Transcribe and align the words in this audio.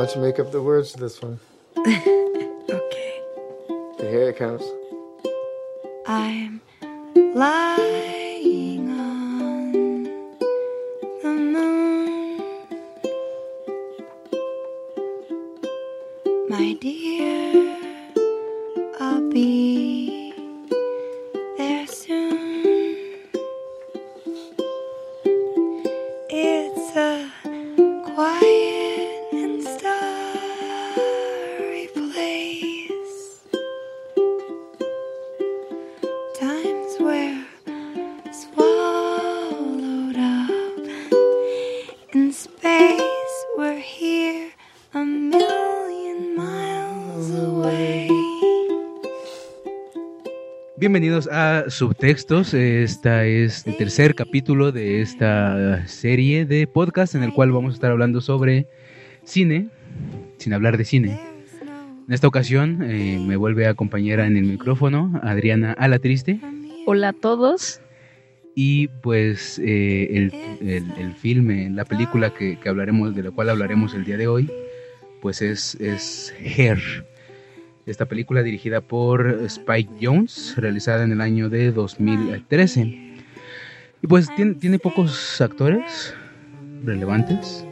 Don't 0.00 0.14
you 0.14 0.22
make 0.22 0.38
up 0.38 0.50
the 0.50 0.62
words 0.62 0.92
to 0.92 0.98
this 0.98 1.20
one? 1.20 1.38
okay. 1.76 3.20
Here 3.98 4.30
it 4.30 4.38
comes. 4.38 4.62
I'm 6.06 6.62
lying 7.34 7.89
Bienvenidos 50.92 51.28
a 51.30 51.70
Subtextos. 51.70 52.52
Esta 52.52 53.24
es 53.24 53.64
el 53.64 53.76
tercer 53.76 54.16
capítulo 54.16 54.72
de 54.72 55.00
esta 55.02 55.86
serie 55.86 56.44
de 56.46 56.66
podcast 56.66 57.14
en 57.14 57.22
el 57.22 57.32
cual 57.32 57.52
vamos 57.52 57.70
a 57.70 57.76
estar 57.76 57.92
hablando 57.92 58.20
sobre 58.20 58.66
cine, 59.22 59.68
sin 60.38 60.52
hablar 60.52 60.76
de 60.76 60.84
cine. 60.84 61.20
En 62.08 62.12
esta 62.12 62.26
ocasión 62.26 62.82
eh, 62.82 63.22
me 63.24 63.36
vuelve 63.36 63.68
a 63.68 63.70
acompañar 63.70 64.18
en 64.18 64.36
el 64.36 64.42
micrófono 64.42 65.20
Adriana 65.22 65.74
Alatriste 65.74 66.40
Hola 66.86 67.10
a 67.10 67.12
todos. 67.12 67.80
y 68.56 68.88
pues 68.88 69.60
eh, 69.64 70.08
el, 70.10 70.32
el- 70.68 70.90
el 70.98 71.14
filme, 71.14 71.70
la 71.70 71.84
película 71.84 72.34
que, 72.34 72.58
que 72.58 72.68
hablaremos, 72.68 73.14
de 73.14 73.22
la 73.22 73.30
cual 73.30 73.50
hablaremos 73.50 73.94
el 73.94 74.04
día 74.04 74.16
de 74.16 74.26
hoy, 74.26 74.50
pues 75.22 75.40
es, 75.40 75.76
es 75.76 76.34
Hair. 76.40 76.80
Esta 77.90 78.06
película 78.06 78.44
dirigida 78.44 78.80
por 78.82 79.26
Spike 79.46 79.94
Jones, 80.00 80.54
realizada 80.56 81.02
en 81.02 81.10
el 81.10 81.20
año 81.20 81.48
de 81.48 81.72
2013. 81.72 82.82
Y 84.00 84.06
pues 84.06 84.32
tiene, 84.36 84.54
tiene 84.54 84.78
pocos 84.78 85.40
actores 85.40 86.14
relevantes. 86.84 87.66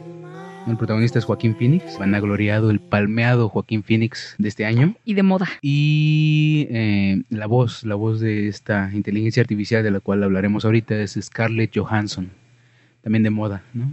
El 0.67 0.75
protagonista 0.75 1.19
es 1.19 1.23
Joaquín 1.23 1.55
Phoenix, 1.55 1.97
vanagloriado, 1.97 2.69
el 2.69 2.81
palmeado 2.81 3.47
Joaquín 3.47 3.81
Phoenix 3.81 4.35
de 4.37 4.49
este 4.49 4.65
año. 4.65 4.93
Y 5.05 5.13
de 5.13 5.23
moda. 5.23 5.47
Y 5.61 6.67
eh, 6.69 7.21
la 7.29 7.47
voz, 7.47 7.85
la 7.85 7.95
voz 7.95 8.19
de 8.19 8.49
esta 8.49 8.91
inteligencia 8.93 9.39
artificial 9.39 9.83
de 9.83 9.91
la 9.91 10.01
cual 10.01 10.21
hablaremos 10.21 10.65
ahorita 10.65 10.97
es 10.97 11.17
Scarlett 11.21 11.77
Johansson. 11.77 12.29
También 13.01 13.23
de 13.23 13.29
moda, 13.29 13.63
¿no? 13.73 13.89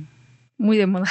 Muy 0.58 0.76
de 0.76 0.88
moda. 0.88 1.08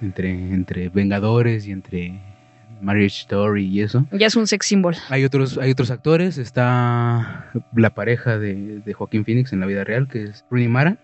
Entre, 0.00 0.30
entre 0.30 0.88
Vengadores 0.88 1.66
y 1.66 1.72
entre 1.72 2.33
Marriage 2.80 3.20
Story 3.22 3.66
y 3.66 3.80
eso. 3.82 4.06
Ya 4.12 4.26
es 4.26 4.36
un 4.36 4.46
sex 4.46 4.66
symbol. 4.66 4.94
Hay 5.08 5.24
otros, 5.24 5.58
hay 5.58 5.70
otros 5.70 5.90
actores, 5.90 6.38
está 6.38 7.46
la 7.74 7.90
pareja 7.90 8.38
de, 8.38 8.80
de 8.84 8.92
Joaquín 8.92 9.24
Phoenix 9.24 9.52
en 9.52 9.60
la 9.60 9.66
vida 9.66 9.84
real, 9.84 10.08
que 10.08 10.24
es 10.24 10.44
Rooney 10.50 10.68
Mara, 10.68 10.96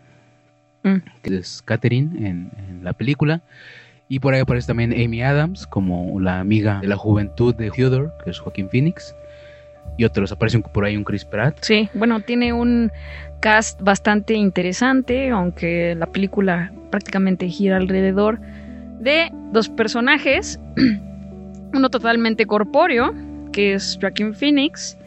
Mm. 0.82 0.96
que 1.22 1.36
es 1.36 1.60
Catherine 1.62 2.26
en, 2.26 2.50
en 2.68 2.84
la 2.84 2.94
película. 2.94 3.42
Y 4.08 4.18
por 4.20 4.32
ahí 4.32 4.40
aparece 4.40 4.66
también 4.68 4.92
Amy 4.94 5.22
Adams, 5.22 5.66
como 5.66 6.18
la 6.20 6.40
amiga 6.40 6.80
de 6.80 6.88
la 6.88 6.96
juventud 6.96 7.54
de 7.54 7.70
Theodore, 7.70 8.08
que 8.24 8.30
es 8.30 8.38
Joaquín 8.38 8.70
Phoenix. 8.70 9.14
Y 9.98 10.04
otros, 10.04 10.32
aparece 10.32 10.58
por 10.60 10.86
ahí 10.86 10.96
un 10.96 11.04
Chris 11.04 11.26
Pratt. 11.26 11.58
Sí, 11.60 11.90
bueno, 11.92 12.20
tiene 12.20 12.54
un 12.54 12.90
cast 13.40 13.80
bastante 13.82 14.32
interesante, 14.34 15.28
aunque 15.28 15.94
la 15.96 16.06
película 16.06 16.72
prácticamente 16.90 17.46
gira 17.48 17.76
alrededor 17.76 18.40
de 19.00 19.30
dos 19.52 19.68
personajes. 19.68 20.58
Uno 21.72 21.88
totalmente 21.88 22.46
corpóreo, 22.46 23.14
que 23.52 23.74
es 23.74 23.98
Joaquin 24.00 24.34
Phoenix, 24.34 24.98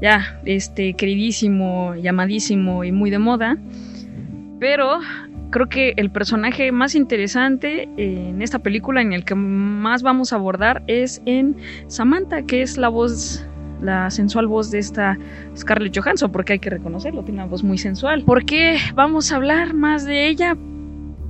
ya 0.00 0.40
este 0.44 0.94
queridísimo, 0.94 1.94
llamadísimo 1.94 2.84
y 2.84 2.92
muy 2.92 3.10
de 3.10 3.18
moda. 3.18 3.56
Pero 4.58 4.98
creo 5.50 5.68
que 5.68 5.94
el 5.96 6.10
personaje 6.10 6.72
más 6.72 6.96
interesante 6.96 7.88
en 7.96 8.42
esta 8.42 8.58
película, 8.58 9.02
en 9.02 9.12
el 9.12 9.24
que 9.24 9.36
más 9.36 10.02
vamos 10.02 10.32
a 10.32 10.36
abordar, 10.36 10.82
es 10.88 11.22
en 11.26 11.56
Samantha, 11.86 12.42
que 12.42 12.62
es 12.62 12.76
la 12.76 12.88
voz, 12.88 13.46
la 13.80 14.10
sensual 14.10 14.48
voz 14.48 14.72
de 14.72 14.80
esta 14.80 15.16
Scarlett 15.56 15.96
Johansson, 15.96 16.32
porque 16.32 16.54
hay 16.54 16.58
que 16.58 16.70
reconocerlo, 16.70 17.22
tiene 17.22 17.40
una 17.40 17.48
voz 17.48 17.62
muy 17.62 17.78
sensual. 17.78 18.24
¿Por 18.24 18.44
qué 18.44 18.78
vamos 18.96 19.30
a 19.30 19.36
hablar 19.36 19.74
más 19.74 20.04
de 20.04 20.26
ella? 20.26 20.56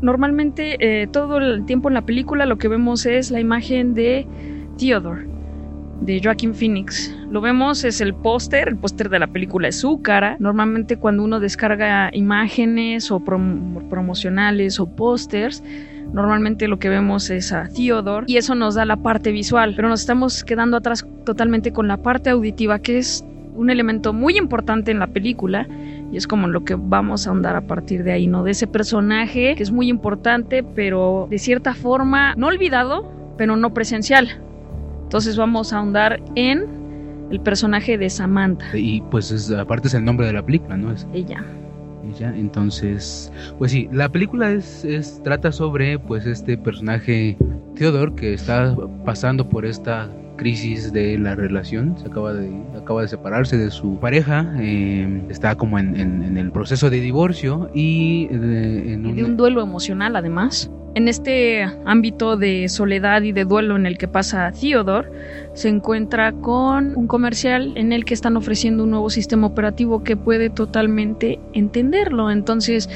Normalmente 0.00 0.76
eh, 0.80 1.06
todo 1.06 1.38
el 1.38 1.66
tiempo 1.66 1.88
en 1.88 1.94
la 1.94 2.02
película 2.06 2.46
lo 2.46 2.56
que 2.56 2.68
vemos 2.68 3.06
es 3.06 3.30
la 3.30 3.40
imagen 3.40 3.94
de 3.94 4.26
Theodore, 4.78 5.26
de 6.00 6.20
Joaquin 6.22 6.54
Phoenix. 6.54 7.14
Lo 7.30 7.40
vemos, 7.40 7.84
es 7.84 8.00
el 8.00 8.14
póster, 8.14 8.68
el 8.68 8.76
póster 8.76 9.08
de 9.08 9.18
la 9.18 9.26
película 9.26 9.68
es 9.68 9.80
su 9.80 10.02
cara. 10.02 10.36
Normalmente 10.38 10.96
cuando 10.96 11.24
uno 11.24 11.40
descarga 11.40 12.10
imágenes 12.12 13.10
o 13.10 13.20
prom- 13.20 13.88
promocionales 13.88 14.78
o 14.80 14.86
pósters, 14.86 15.62
normalmente 16.12 16.68
lo 16.68 16.78
que 16.78 16.88
vemos 16.88 17.30
es 17.30 17.52
a 17.52 17.68
Theodore 17.68 18.26
y 18.28 18.36
eso 18.36 18.54
nos 18.54 18.74
da 18.74 18.84
la 18.84 18.96
parte 18.96 19.32
visual, 19.32 19.72
pero 19.74 19.88
nos 19.88 20.00
estamos 20.00 20.44
quedando 20.44 20.76
atrás 20.76 21.06
totalmente 21.24 21.72
con 21.72 21.88
la 21.88 21.96
parte 21.96 22.30
auditiva, 22.30 22.78
que 22.78 22.98
es 22.98 23.24
un 23.56 23.70
elemento 23.70 24.12
muy 24.12 24.36
importante 24.36 24.90
en 24.90 24.98
la 24.98 25.06
película 25.06 25.66
y 26.12 26.16
es 26.16 26.26
como 26.26 26.48
lo 26.48 26.64
que 26.64 26.74
vamos 26.76 27.26
a 27.26 27.30
ahondar 27.30 27.56
a 27.56 27.62
partir 27.62 28.04
de 28.04 28.12
ahí, 28.12 28.26
¿no? 28.26 28.44
De 28.44 28.50
ese 28.50 28.66
personaje 28.66 29.54
que 29.56 29.62
es 29.62 29.70
muy 29.72 29.88
importante, 29.88 30.62
pero 30.62 31.26
de 31.30 31.38
cierta 31.38 31.74
forma 31.74 32.34
no 32.36 32.48
olvidado, 32.48 33.10
pero 33.36 33.56
no 33.56 33.72
presencial. 33.72 34.40
Entonces 35.14 35.36
vamos 35.36 35.72
a 35.72 35.78
ahondar 35.78 36.20
en 36.34 37.28
el 37.30 37.38
personaje 37.40 37.96
de 37.96 38.10
Samantha, 38.10 38.76
Y 38.76 39.00
pues 39.12 39.30
es- 39.30 39.48
aparte 39.52 39.86
es 39.86 39.94
el 39.94 40.04
nombre 40.04 40.26
de 40.26 40.32
la 40.32 40.44
película, 40.44 40.76
¿no? 40.76 40.90
Es 40.90 41.06
ella. 41.14 41.40
ella. 42.04 42.34
Entonces, 42.36 43.32
pues 43.56 43.70
sí, 43.70 43.88
la 43.92 44.08
película 44.08 44.50
es, 44.50 44.84
es 44.84 45.22
trata 45.22 45.52
sobre 45.52 46.00
pues 46.00 46.26
este 46.26 46.58
personaje 46.58 47.36
Theodore 47.76 48.12
que 48.16 48.34
está 48.34 48.74
pasando 49.04 49.48
por 49.48 49.64
esta 49.66 50.10
crisis 50.36 50.92
de 50.92 51.16
la 51.16 51.36
relación, 51.36 51.96
se 51.96 52.08
acaba 52.08 52.32
de 52.32 52.50
acaba 52.76 53.02
de 53.02 53.06
separarse 53.06 53.56
de 53.56 53.70
su 53.70 54.00
pareja, 54.00 54.52
eh, 54.58 55.22
está 55.28 55.54
como 55.54 55.78
en, 55.78 55.94
en- 55.94 56.24
en 56.24 56.36
el 56.36 56.50
proceso 56.50 56.90
de 56.90 56.98
divorcio 56.98 57.70
y 57.72 58.26
eh, 58.32 58.94
en 58.94 59.06
y 59.06 59.12
de 59.12 59.22
un 59.24 59.36
duelo 59.36 59.62
emocional 59.62 60.16
además. 60.16 60.72
En 60.94 61.08
este 61.08 61.66
ámbito 61.84 62.36
de 62.36 62.68
soledad 62.68 63.22
y 63.22 63.32
de 63.32 63.44
duelo 63.44 63.74
en 63.74 63.84
el 63.84 63.98
que 63.98 64.06
pasa 64.06 64.52
Theodore, 64.52 65.08
se 65.52 65.68
encuentra 65.68 66.32
con 66.32 66.96
un 66.96 67.08
comercial 67.08 67.72
en 67.76 67.92
el 67.92 68.04
que 68.04 68.14
están 68.14 68.36
ofreciendo 68.36 68.84
un 68.84 68.90
nuevo 68.90 69.10
sistema 69.10 69.48
operativo 69.48 70.04
que 70.04 70.16
puede 70.16 70.50
totalmente 70.50 71.40
entenderlo. 71.52 72.30
Entonces 72.30 72.88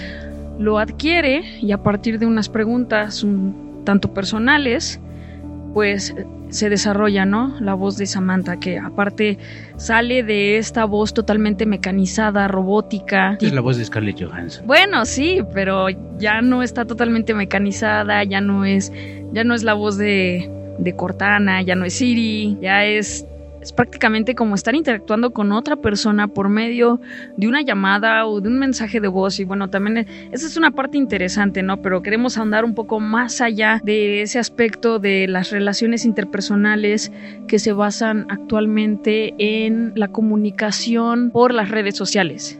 lo 0.61 0.79
adquiere 0.79 1.43
y 1.61 1.73
a 1.73 1.83
partir 1.83 2.21
de 2.21 2.27
unas 2.27 2.49
preguntas 2.49 3.25
un 3.25 3.83
tanto 3.85 4.15
personales, 4.15 5.01
pues 5.75 6.15
se 6.51 6.71
desarrolla, 6.71 7.25
¿no? 7.25 7.55
La 7.61 7.75
voz 7.75 7.97
de 7.97 8.07
Samantha, 8.07 8.59
que 8.59 8.79
aparte 8.79 9.39
sale 9.77 10.23
de 10.23 10.59
esta 10.59 10.85
voz 10.85 11.15
totalmente 11.15 11.67
mecanizada, 11.67 12.49
robótica. 12.49 13.37
es 13.41 13.53
la 13.53 13.61
voz 13.61 13.77
de 13.77 13.85
Scarlett 13.85 14.23
Johansson. 14.23 14.67
Bueno, 14.67 15.05
sí, 15.05 15.41
pero 15.53 15.89
ya 16.19 16.41
no 16.41 16.63
está 16.63 16.85
totalmente 16.85 17.35
mecanizada, 17.35 18.25
ya 18.25 18.41
no 18.41 18.65
es, 18.65 18.93
ya 19.33 19.45
no 19.45 19.55
es 19.55 19.63
la 19.63 19.75
voz 19.75 19.99
de, 19.99 20.51
de 20.79 20.97
Cortana, 20.97 21.63
ya 21.63 21.75
no 21.75 21.85
es 21.85 21.95
Siri, 21.95 22.57
ya 22.61 22.85
es, 22.85 23.27
es 23.69 23.73
prácticamente 23.75 24.35
como 24.35 24.55
estar 24.55 24.75
interactuando 24.75 25.31
con 25.31 25.53
otra 25.53 25.77
persona 25.77 26.27
por 26.27 26.49
medio 26.49 27.01
de 27.37 27.49
una 27.49 27.61
llamada 27.61 28.27
o 28.27 28.41
de 28.41 28.49
un 28.49 28.59
mensaje 28.59 28.99
de 28.99 29.09
voz. 29.09 29.39
Y 29.41 29.45
bueno, 29.45 29.69
también 29.69 29.99
e- 29.99 30.07
esa 30.33 30.47
es 30.47 30.57
una 30.57 30.71
parte 30.71 30.97
interesante, 30.97 31.63
¿no? 31.63 31.83
Pero 31.83 32.03
queremos 32.03 32.39
andar 32.39 32.65
un 32.65 32.75
poco 32.75 32.99
más 32.99 33.43
allá 33.43 33.81
de 33.85 34.23
ese 34.23 34.39
aspecto 34.39 34.99
de 34.99 35.29
las 35.29 35.51
relaciones 35.51 36.07
interpersonales 36.07 37.13
que 37.47 37.59
se 37.59 37.73
basan 37.73 38.27
actualmente 38.31 39.35
en 39.39 39.93
la 39.95 40.09
comunicación 40.09 41.31
por 41.31 41.53
las 41.53 41.71
redes 41.71 41.95
sociales. 41.95 42.59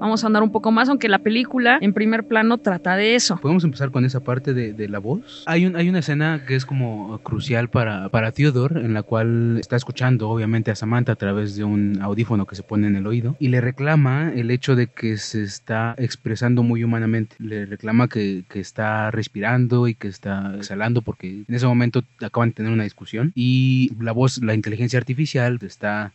Vamos 0.00 0.24
a 0.24 0.26
andar 0.26 0.42
un 0.42 0.50
poco 0.50 0.72
más, 0.72 0.88
aunque 0.88 1.08
la 1.08 1.20
película 1.20 1.78
en 1.80 1.92
primer 1.92 2.24
plano 2.24 2.58
trata 2.58 2.96
de 2.96 3.14
eso. 3.14 3.36
Podemos 3.36 3.62
empezar 3.64 3.90
con 3.90 4.04
esa 4.04 4.20
parte 4.20 4.54
de, 4.54 4.72
de 4.72 4.88
la 4.88 4.98
voz. 4.98 5.44
Hay, 5.46 5.66
un, 5.66 5.76
hay 5.76 5.88
una 5.88 6.00
escena 6.00 6.44
que 6.46 6.56
es 6.56 6.66
como 6.66 7.18
crucial 7.18 7.68
para, 7.68 8.08
para 8.08 8.32
Theodore, 8.32 8.80
en 8.80 8.94
la 8.94 9.02
cual 9.02 9.58
está 9.60 9.76
escuchando 9.76 10.28
obviamente 10.28 10.70
a 10.70 10.74
Samantha 10.74 11.12
a 11.12 11.16
través 11.16 11.54
de 11.54 11.64
un 11.64 12.00
audífono 12.00 12.46
que 12.46 12.56
se 12.56 12.62
pone 12.62 12.86
en 12.86 12.96
el 12.96 13.06
oído 13.06 13.36
y 13.38 13.48
le 13.48 13.60
reclama 13.60 14.32
el 14.34 14.50
hecho 14.50 14.74
de 14.74 14.86
que 14.86 15.18
se 15.18 15.42
está 15.42 15.94
expresando 15.98 16.62
muy 16.62 16.82
humanamente. 16.82 17.36
Le 17.38 17.66
reclama 17.66 18.08
que, 18.08 18.44
que 18.48 18.60
está 18.60 19.10
respirando 19.10 19.86
y 19.86 19.94
que 19.94 20.08
está 20.08 20.54
exhalando 20.56 21.02
porque 21.02 21.44
en 21.46 21.54
ese 21.54 21.66
momento 21.66 22.02
acaban 22.20 22.50
de 22.50 22.54
tener 22.54 22.72
una 22.72 22.84
discusión 22.84 23.32
y 23.34 23.92
la 24.00 24.12
voz, 24.12 24.42
la 24.42 24.54
inteligencia 24.54 24.98
artificial 24.98 25.58
está 25.60 26.12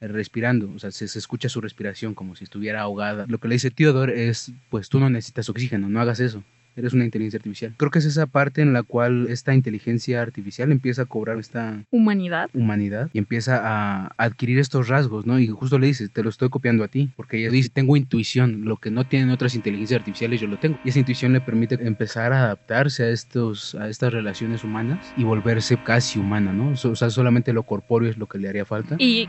respirando, 0.00 0.70
o 0.74 0.78
sea, 0.78 0.90
se, 0.90 1.08
se, 1.08 1.18
escucha 1.18 1.48
su 1.48 1.60
respiración 1.60 2.14
como 2.14 2.36
si 2.36 2.44
estuviera 2.44 2.82
ahogada. 2.82 3.26
Lo 3.28 3.38
que 3.38 3.48
le 3.48 3.56
dice 3.56 3.70
Theodore 3.70 4.28
es, 4.28 4.52
pues 4.70 4.88
tú 4.88 5.00
no 5.00 5.10
necesitas 5.10 5.48
oxígeno, 5.48 5.88
no 5.88 6.00
hagas 6.00 6.20
eso, 6.20 6.44
eres 6.78 6.92
una 6.92 7.04
inteligencia 7.04 7.38
artificial. 7.38 7.74
Creo 7.76 7.90
que 7.90 7.98
es 7.98 8.04
esa 8.04 8.26
parte 8.26 8.62
en 8.62 8.72
la 8.72 8.82
cual 8.82 9.26
esta 9.28 9.54
inteligencia 9.54 10.22
artificial 10.22 10.70
empieza 10.72 11.02
a 11.02 11.06
cobrar 11.06 11.38
esta 11.38 11.82
humanidad, 11.90 12.48
humanidad 12.54 13.10
y 13.12 13.18
empieza 13.18 13.60
a 13.62 14.12
adquirir 14.16 14.58
estos 14.58 14.88
rasgos, 14.88 15.26
¿no? 15.26 15.38
Y 15.38 15.48
justo 15.48 15.78
le 15.78 15.88
dice, 15.88 16.08
te 16.08 16.22
lo 16.22 16.30
estoy 16.30 16.48
copiando 16.48 16.84
a 16.84 16.88
ti, 16.88 17.10
porque 17.16 17.38
ella 17.38 17.50
dice, 17.50 17.68
tengo 17.68 17.96
intuición, 17.96 18.64
lo 18.64 18.76
que 18.76 18.90
no 18.90 19.04
tienen 19.04 19.30
otras 19.30 19.54
inteligencias 19.54 19.98
artificiales 20.00 20.40
yo 20.40 20.46
lo 20.46 20.58
tengo. 20.58 20.78
Y 20.84 20.90
esa 20.90 21.00
intuición 21.00 21.32
le 21.32 21.40
permite 21.40 21.74
empezar 21.80 22.32
a 22.32 22.44
adaptarse 22.44 23.04
a 23.04 23.10
estos 23.10 23.74
a 23.74 23.88
estas 23.88 24.12
relaciones 24.12 24.64
humanas 24.64 25.12
y 25.16 25.24
volverse 25.24 25.76
casi 25.82 26.18
humana, 26.18 26.52
¿no? 26.52 26.70
O 26.70 26.96
sea, 26.96 27.10
solamente 27.10 27.52
lo 27.52 27.64
corpóreo 27.64 28.10
es 28.10 28.18
lo 28.18 28.26
que 28.26 28.38
le 28.38 28.48
haría 28.48 28.64
falta. 28.64 28.96
Y 28.98 29.28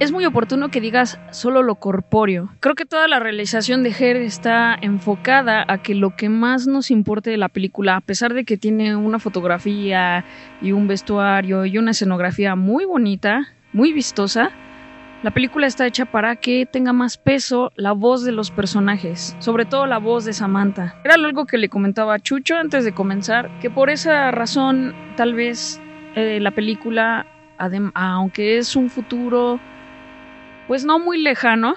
es 0.00 0.12
muy 0.12 0.24
oportuno 0.26 0.68
que 0.68 0.80
digas 0.80 1.18
solo 1.30 1.62
lo 1.62 1.74
corpóreo. 1.76 2.50
Creo 2.60 2.74
que 2.74 2.84
toda 2.84 3.08
la 3.08 3.18
realización 3.18 3.82
de 3.82 3.90
Her 3.90 4.16
está 4.16 4.76
enfocada 4.80 5.64
a 5.66 5.78
que 5.78 5.94
lo 5.94 6.14
que 6.14 6.28
más 6.28 6.66
nos 6.68 6.90
importe 6.90 7.30
de 7.30 7.36
la 7.36 7.48
película, 7.48 7.96
a 7.96 8.00
pesar 8.00 8.32
de 8.32 8.44
que 8.44 8.56
tiene 8.56 8.94
una 8.94 9.18
fotografía 9.18 10.24
y 10.62 10.72
un 10.72 10.86
vestuario 10.86 11.64
y 11.64 11.78
una 11.78 11.90
escenografía 11.90 12.54
muy 12.54 12.84
bonita, 12.84 13.48
muy 13.72 13.92
vistosa, 13.92 14.50
la 15.24 15.32
película 15.32 15.66
está 15.66 15.84
hecha 15.84 16.04
para 16.04 16.36
que 16.36 16.64
tenga 16.64 16.92
más 16.92 17.18
peso 17.18 17.72
la 17.74 17.90
voz 17.90 18.24
de 18.24 18.30
los 18.30 18.52
personajes, 18.52 19.34
sobre 19.40 19.64
todo 19.64 19.86
la 19.86 19.98
voz 19.98 20.24
de 20.24 20.32
Samantha. 20.32 20.94
Era 21.04 21.14
algo 21.14 21.44
que 21.44 21.58
le 21.58 21.68
comentaba 21.68 22.14
a 22.14 22.20
Chucho 22.20 22.54
antes 22.54 22.84
de 22.84 22.92
comenzar, 22.92 23.50
que 23.58 23.68
por 23.68 23.90
esa 23.90 24.30
razón 24.30 24.94
tal 25.16 25.34
vez 25.34 25.80
eh, 26.14 26.38
la 26.40 26.52
película, 26.52 27.26
aunque 27.94 28.58
es 28.58 28.76
un 28.76 28.90
futuro 28.90 29.58
pues 30.68 30.84
no 30.84 30.98
muy 30.98 31.20
lejano 31.20 31.74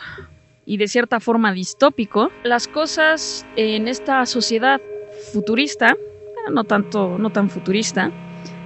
y 0.65 0.77
de 0.77 0.87
cierta 0.87 1.19
forma 1.19 1.53
distópico, 1.53 2.29
las 2.43 2.67
cosas 2.67 3.47
en 3.55 3.87
esta 3.87 4.25
sociedad 4.25 4.79
futurista, 5.33 5.95
no 6.51 6.65
tanto, 6.65 7.17
no 7.17 7.31
tan 7.31 7.49
futurista, 7.49 8.11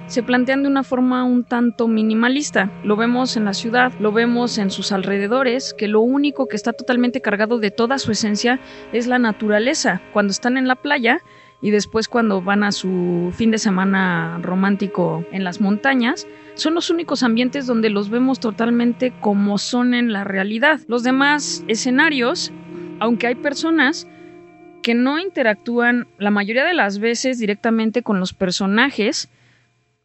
se 0.08 0.22
plantean 0.22 0.62
de 0.62 0.68
una 0.68 0.84
forma 0.84 1.24
un 1.24 1.44
tanto 1.44 1.88
minimalista. 1.88 2.70
Lo 2.84 2.96
vemos 2.96 3.36
en 3.36 3.44
la 3.44 3.54
ciudad, 3.54 3.92
lo 3.98 4.12
vemos 4.12 4.58
en 4.58 4.70
sus 4.70 4.92
alrededores, 4.92 5.74
que 5.74 5.88
lo 5.88 6.00
único 6.00 6.46
que 6.46 6.56
está 6.56 6.72
totalmente 6.72 7.20
cargado 7.20 7.58
de 7.58 7.70
toda 7.70 7.98
su 7.98 8.12
esencia 8.12 8.60
es 8.92 9.06
la 9.06 9.18
naturaleza. 9.18 10.00
Cuando 10.12 10.30
están 10.30 10.58
en 10.58 10.68
la 10.68 10.76
playa, 10.76 11.20
y 11.60 11.70
después 11.70 12.08
cuando 12.08 12.42
van 12.42 12.62
a 12.62 12.72
su 12.72 13.32
fin 13.34 13.50
de 13.50 13.58
semana 13.58 14.38
romántico 14.42 15.24
en 15.32 15.42
las 15.42 15.60
montañas, 15.60 16.26
son 16.56 16.74
los 16.74 16.90
únicos 16.90 17.22
ambientes 17.22 17.66
donde 17.66 17.90
los 17.90 18.10
vemos 18.10 18.40
totalmente 18.40 19.12
como 19.20 19.58
son 19.58 19.94
en 19.94 20.12
la 20.12 20.24
realidad. 20.24 20.80
Los 20.88 21.02
demás 21.02 21.62
escenarios, 21.68 22.50
aunque 22.98 23.28
hay 23.28 23.34
personas 23.34 24.08
que 24.82 24.94
no 24.94 25.18
interactúan 25.18 26.08
la 26.18 26.30
mayoría 26.30 26.64
de 26.64 26.72
las 26.72 26.98
veces 26.98 27.38
directamente 27.38 28.02
con 28.02 28.20
los 28.20 28.32
personajes, 28.32 29.28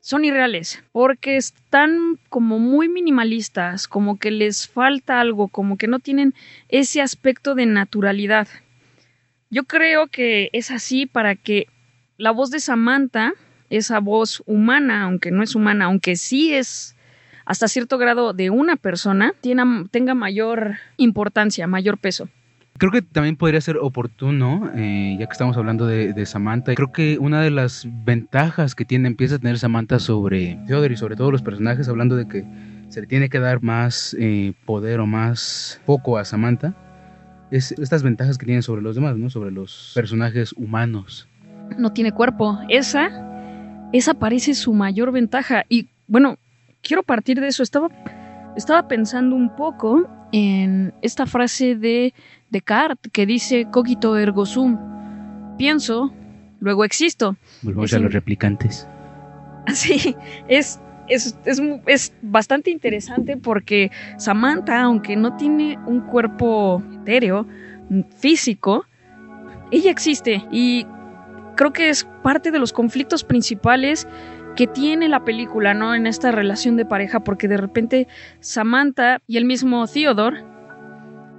son 0.01 0.25
irreales, 0.25 0.83
porque 0.91 1.37
están 1.37 2.19
como 2.29 2.59
muy 2.59 2.89
minimalistas, 2.89 3.87
como 3.87 4.17
que 4.17 4.31
les 4.31 4.67
falta 4.67 5.21
algo, 5.21 5.47
como 5.47 5.77
que 5.77 5.87
no 5.87 5.99
tienen 5.99 6.33
ese 6.67 7.01
aspecto 7.01 7.55
de 7.55 7.67
naturalidad. 7.67 8.47
Yo 9.49 9.63
creo 9.63 10.07
que 10.07 10.49
es 10.53 10.71
así 10.71 11.05
para 11.05 11.35
que 11.35 11.67
la 12.17 12.31
voz 12.31 12.49
de 12.49 12.59
Samantha, 12.59 13.33
esa 13.71 13.99
voz 13.99 14.43
humana, 14.45 15.03
aunque 15.03 15.31
no 15.31 15.41
es 15.41 15.55
humana, 15.55 15.85
aunque 15.85 16.15
sí 16.15 16.53
es 16.53 16.95
hasta 17.45 17.67
cierto 17.67 17.97
grado 17.97 18.33
de 18.33 18.49
una 18.49 18.75
persona, 18.75 19.33
tenga 19.41 20.13
mayor 20.13 20.75
importancia, 20.97 21.65
mayor 21.67 21.97
peso. 21.97 22.29
Creo 22.77 22.91
que 22.91 23.01
también 23.01 23.35
podría 23.35 23.61
ser 23.61 23.77
oportuno, 23.77 24.71
eh, 24.75 25.15
ya 25.19 25.25
que 25.25 25.31
estamos 25.31 25.57
hablando 25.57 25.85
de, 25.85 26.13
de, 26.13 26.25
Samantha, 26.25 26.73
creo 26.73 26.91
que 26.91 27.17
una 27.19 27.41
de 27.41 27.51
las 27.51 27.87
ventajas 28.05 28.73
que 28.73 28.85
tiene, 28.85 29.07
empieza 29.07 29.35
a 29.35 29.39
tener 29.39 29.59
Samantha 29.59 29.99
sobre 29.99 30.57
Theodore 30.67 30.93
y 30.93 30.97
sobre 30.97 31.15
todos 31.15 31.31
los 31.31 31.41
personajes, 31.41 31.89
hablando 31.89 32.15
de 32.15 32.27
que 32.27 32.45
se 32.89 33.01
le 33.01 33.07
tiene 33.07 33.29
que 33.29 33.39
dar 33.39 33.61
más 33.61 34.15
eh, 34.19 34.53
poder 34.65 34.99
o 34.99 35.05
más 35.05 35.81
foco 35.85 36.17
a 36.17 36.25
Samantha, 36.25 36.73
es 37.51 37.73
estas 37.73 38.01
ventajas 38.01 38.37
que 38.37 38.45
tiene 38.45 38.61
sobre 38.61 38.81
los 38.81 38.95
demás, 38.95 39.17
¿no? 39.17 39.29
Sobre 39.29 39.51
los 39.51 39.91
personajes 39.93 40.53
humanos. 40.53 41.27
No 41.77 41.91
tiene 41.93 42.11
cuerpo. 42.11 42.59
Esa, 42.69 43.30
esa 43.93 44.13
parece 44.13 44.53
su 44.53 44.73
mayor 44.73 45.11
ventaja. 45.11 45.63
Y 45.69 45.89
bueno, 46.07 46.37
quiero 46.81 47.03
partir 47.03 47.39
de 47.39 47.47
eso. 47.47 47.63
Estaba, 47.63 47.89
estaba 48.55 48.87
pensando 48.87 49.35
un 49.35 49.55
poco 49.55 50.07
en 50.31 50.93
esta 51.01 51.25
frase 51.25 51.75
de 51.75 52.13
Descartes 52.49 53.11
que 53.11 53.25
dice 53.25 53.67
cogito 53.71 54.17
ergo 54.17 54.45
sum. 54.45 54.77
Pienso, 55.57 56.13
luego 56.59 56.85
existo. 56.85 57.35
Volvemos 57.61 57.93
a 57.93 57.99
los 57.99 58.13
replicantes. 58.13 58.87
Sí, 59.67 60.15
es 60.47 60.79
es, 61.07 61.37
es, 61.45 61.61
es, 61.85 62.13
bastante 62.21 62.71
interesante 62.71 63.37
porque 63.37 63.91
Samantha, 64.17 64.81
aunque 64.81 65.15
no 65.15 65.35
tiene 65.35 65.77
un 65.85 66.01
cuerpo 66.01 66.81
etéreo, 67.01 67.45
físico, 68.17 68.85
ella 69.71 69.91
existe 69.91 70.45
y 70.51 70.85
creo 71.61 71.73
que 71.73 71.89
es 71.89 72.05
parte 72.23 72.49
de 72.49 72.57
los 72.57 72.73
conflictos 72.73 73.23
principales 73.23 74.07
que 74.55 74.65
tiene 74.65 75.07
la 75.07 75.23
película, 75.23 75.75
¿no? 75.75 75.93
En 75.93 76.07
esta 76.07 76.31
relación 76.31 76.75
de 76.75 76.85
pareja, 76.87 77.19
porque 77.19 77.47
de 77.47 77.57
repente 77.57 78.07
Samantha 78.39 79.21
y 79.27 79.37
el 79.37 79.45
mismo 79.45 79.85
Theodore, 79.85 80.43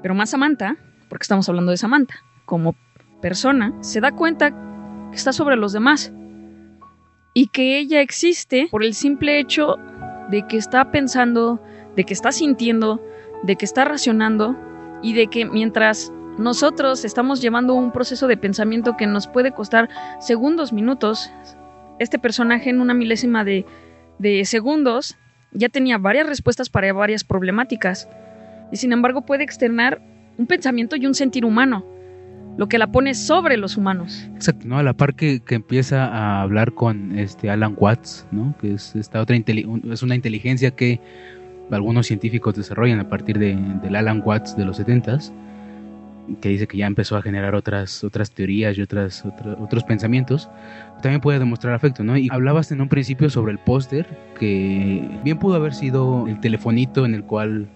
pero 0.01 0.15
más 0.15 0.31
Samantha, 0.31 0.77
porque 1.09 1.25
estamos 1.25 1.49
hablando 1.49 1.73
de 1.73 1.77
Samantha, 1.77 2.15
como 2.45 2.77
persona, 3.21 3.75
se 3.81 4.01
da 4.01 4.13
cuenta 4.13 4.53
que 5.11 5.17
está 5.17 5.33
sobre 5.33 5.57
los 5.57 5.73
demás 5.73 6.13
y 7.35 7.49
que 7.49 7.81
ella 7.81 8.01
existe 8.01 8.69
por 8.71 8.85
el 8.85 8.95
simple 8.95 9.41
hecho 9.41 9.75
de 10.31 10.47
que 10.47 10.57
está 10.57 10.93
pensando, 10.93 11.61
de 11.97 12.05
que 12.05 12.15
está 12.15 12.31
sintiendo, 12.31 13.05
de 13.43 13.57
que 13.57 13.65
está 13.65 13.85
racionando 13.87 14.57
y 15.03 15.15
de 15.15 15.27
que 15.27 15.47
mientras 15.47 16.13
nosotros 16.38 17.05
estamos 17.05 17.40
llevando 17.40 17.75
un 17.75 17.93
proceso 17.93 18.26
de 18.26 18.37
pensamiento 18.37 18.97
que 18.97 19.07
nos 19.07 19.26
puede 19.26 19.52
costar 19.52 19.88
segundos, 20.21 20.73
minutos, 20.73 21.30
este 21.99 22.18
personaje 22.18 22.71
en 22.71 22.80
una 22.80 22.95
milésima 22.95 23.45
de, 23.45 23.64
de 24.18 24.45
segundos 24.45 25.16
ya 25.52 25.68
tenía 25.68 25.99
varias 25.99 26.26
respuestas 26.26 26.71
para 26.71 26.92
varias 26.92 27.25
problemáticas 27.25 28.09
y 28.71 28.76
sin 28.76 28.92
embargo 28.92 29.23
puede 29.23 29.45
externar 29.45 30.00
un 30.38 30.47
pensamiento 30.47 30.97
y 30.97 31.07
un 31.07 31.14
sentir 31.14 31.45
humano 31.45 31.85
lo 32.57 32.68
que 32.68 32.78
la 32.78 32.87
pone 32.88 33.14
sobre 33.14 33.57
los 33.57 33.76
humanos. 33.76 34.28
Exacto, 34.35 34.66
¿no? 34.66 34.78
A 34.78 34.83
la 34.83 34.92
par 34.92 35.14
que, 35.14 35.40
que 35.40 35.54
empieza 35.54 36.07
a 36.07 36.42
hablar 36.42 36.75
con 36.75 37.18
este 37.18 37.50
Alan 37.50 37.75
Watts, 37.78 38.26
¿no? 38.30 38.54
Que 38.61 38.75
es 38.75 38.95
esta 38.95 39.21
otra 39.21 39.37
es 39.37 40.02
una 40.02 40.14
inteligencia 40.14 40.73
que 40.73 41.00
algunos 41.71 42.07
científicos 42.07 42.54
desarrollan 42.54 43.00
a 43.00 43.09
partir 43.09 43.38
de, 43.38 43.57
del 43.83 43.97
Alan 43.97 44.23
Watts 44.25 44.57
de 44.57 44.64
los 44.64 44.78
70s, 44.78 45.33
que 46.41 46.49
dice 46.49 46.67
que 46.67 46.76
ya 46.79 46.87
empezó 46.87 47.17
a 47.17 47.23
generar 47.23 47.55
otras, 47.55 48.05
otras 48.05 48.31
teorías 48.31 48.79
y 48.79 48.83
otras, 48.83 49.25
otros 49.59 49.85
pensamientos, 49.85 50.49
también 51.02 51.21
puede 51.21 51.38
demostrar 51.38 51.75
afecto, 51.75 52.05
¿no? 52.05 52.17
Y 52.17 52.29
hablabas 52.31 52.71
en 52.73 52.81
un 52.81 52.88
principio 52.88 53.29
sobre 53.31 53.52
el 53.52 53.59
póster, 53.59 54.07
que 54.38 55.09
bien 55.25 55.38
pudo 55.38 55.57
haber 55.57 55.75
sido 55.75 56.26
el 56.29 56.41
telefonito 56.41 57.05
en 57.05 57.14
el 57.14 57.25
cual, 57.25 57.69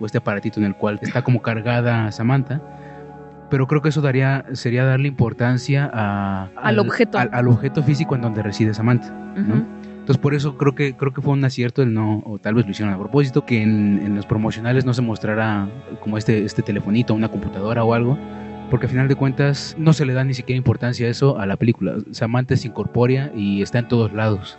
o 0.00 0.06
este 0.06 0.18
aparatito 0.18 0.60
en 0.60 0.66
el 0.66 0.74
cual 0.74 0.98
está 1.02 1.22
como 1.22 1.42
cargada 1.42 2.12
Samantha, 2.12 2.60
pero 3.50 3.66
creo 3.66 3.80
que 3.80 3.88
eso 3.88 4.02
daría 4.02 4.44
sería 4.52 4.84
darle 4.84 5.08
importancia 5.08 5.90
a, 5.92 6.50
al, 6.56 6.78
objeto 6.78 7.18
al, 7.18 7.48
objeto 7.48 7.82
físico 7.82 8.14
en 8.14 8.20
donde 8.20 8.42
reside 8.42 8.74
Samantha 8.74 9.10
¿no? 9.36 9.77
Entonces 10.08 10.22
por 10.22 10.32
eso 10.32 10.56
creo 10.56 10.74
que 10.74 10.96
creo 10.96 11.12
que 11.12 11.20
fue 11.20 11.34
un 11.34 11.44
acierto 11.44 11.82
el 11.82 11.92
no 11.92 12.22
o 12.24 12.38
tal 12.38 12.54
vez 12.54 12.64
lo 12.64 12.70
hicieron 12.70 12.94
a 12.94 12.98
propósito 12.98 13.44
que 13.44 13.60
en, 13.62 14.00
en 14.02 14.14
los 14.14 14.24
promocionales 14.24 14.86
no 14.86 14.94
se 14.94 15.02
mostrara 15.02 15.68
como 16.00 16.16
este 16.16 16.46
este 16.46 16.62
telefonito 16.62 17.12
una 17.12 17.28
computadora 17.28 17.84
o 17.84 17.92
algo 17.92 18.18
porque 18.70 18.86
al 18.86 18.90
final 18.90 19.08
de 19.08 19.16
cuentas 19.16 19.76
no 19.78 19.92
se 19.92 20.06
le 20.06 20.14
da 20.14 20.24
ni 20.24 20.32
siquiera 20.32 20.56
importancia 20.56 21.06
a 21.06 21.10
eso 21.10 21.38
a 21.38 21.46
la 21.46 21.56
película. 21.56 21.96
Samantha 22.10 22.54
es 22.54 22.64
incorpórea 22.64 23.32
y 23.34 23.62
está 23.62 23.78
en 23.78 23.88
todos 23.88 24.12
lados. 24.12 24.58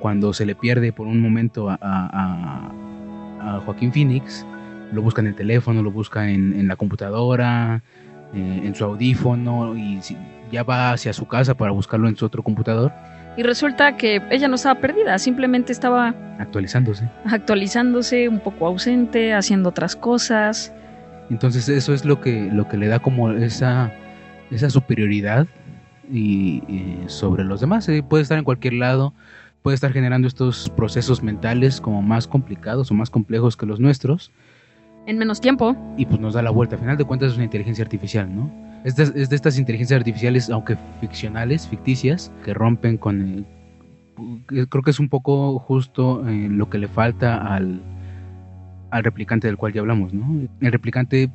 Cuando 0.00 0.32
se 0.32 0.46
le 0.46 0.54
pierde 0.54 0.92
por 0.92 1.06
un 1.06 1.20
momento 1.20 1.68
a, 1.68 1.78
a, 1.80 2.70
a 3.40 3.60
Joaquín 3.60 3.92
Phoenix 3.92 4.46
lo 4.92 5.02
busca 5.02 5.20
en 5.20 5.28
el 5.28 5.34
teléfono, 5.34 5.82
lo 5.82 5.90
busca 5.90 6.30
en, 6.30 6.54
en 6.54 6.68
la 6.68 6.76
computadora, 6.76 7.82
eh, 8.34 8.60
en 8.64 8.74
su 8.74 8.84
audífono 8.84 9.76
y 9.76 10.00
ya 10.50 10.62
va 10.62 10.92
hacia 10.92 11.12
su 11.12 11.26
casa 11.26 11.54
para 11.54 11.72
buscarlo 11.72 12.08
en 12.08 12.16
su 12.16 12.26
otro 12.26 12.42
computador, 12.42 12.92
Y 13.36 13.42
resulta 13.42 13.96
que 13.96 14.22
ella 14.30 14.48
no 14.48 14.54
estaba 14.54 14.80
perdida, 14.80 15.18
simplemente 15.18 15.72
estaba 15.72 16.14
actualizándose. 16.38 17.08
actualizándose, 17.26 18.28
un 18.28 18.40
poco 18.40 18.66
ausente, 18.66 19.34
haciendo 19.34 19.68
otras 19.68 19.94
cosas. 19.94 20.72
Entonces 21.28 21.68
eso 21.68 21.92
es 21.92 22.04
lo 22.04 22.20
que, 22.20 22.48
lo 22.52 22.68
que 22.68 22.76
le 22.76 22.86
da 22.86 22.98
como 22.98 23.30
esa, 23.32 23.92
esa 24.50 24.70
superioridad 24.70 25.46
y, 26.10 26.62
y 26.68 27.04
sobre 27.08 27.44
los 27.44 27.60
demás. 27.60 27.88
eh, 27.88 28.02
puede 28.02 28.22
estar 28.22 28.38
en 28.38 28.44
cualquier 28.44 28.74
lado, 28.74 29.12
puede 29.62 29.74
estar 29.74 29.92
generando 29.92 30.28
estos 30.28 30.70
procesos 30.70 31.22
mentales 31.22 31.80
como 31.80 32.00
más 32.00 32.26
complicados 32.26 32.90
o 32.90 32.94
más 32.94 33.10
complejos 33.10 33.56
que 33.56 33.66
los 33.66 33.80
nuestros 33.80 34.30
En 35.06 35.18
menos 35.18 35.40
tiempo, 35.40 35.76
y 35.96 36.06
pues 36.06 36.20
nos 36.20 36.34
da 36.34 36.42
la 36.42 36.50
vuelta. 36.50 36.76
Al 36.76 36.80
final 36.80 36.96
de 36.96 37.04
cuentas 37.04 37.30
es 37.32 37.34
una 37.34 37.44
inteligencia 37.44 37.82
artificial, 37.84 38.34
¿no? 38.34 38.50
Es 38.86 38.94
de, 38.96 39.02
es 39.20 39.28
de 39.28 39.36
estas 39.36 39.58
inteligencias 39.58 39.98
artificiales, 39.98 40.48
aunque 40.48 40.76
ficcionales, 41.00 41.66
ficticias, 41.66 42.30
que 42.44 42.54
rompen 42.54 42.96
con... 42.98 43.20
eh, 43.40 43.44
eh, 44.52 44.66
creo 44.68 44.82
que 44.82 44.90
es 44.92 45.00
un 45.00 45.08
poco 45.08 45.58
justo 45.58 46.26
eh, 46.28 46.48
lo 46.50 46.70
que 46.70 46.78
le 46.78 46.86
falta 46.88 47.52
al, 47.54 47.80
al 48.90 49.02
replicante 49.04 49.48
del 49.48 49.56
cual 49.56 49.72
ya 49.72 49.80
hablamos, 49.80 50.14
¿no? 50.14 50.48
El 50.60 50.70
replicante, 50.72 51.30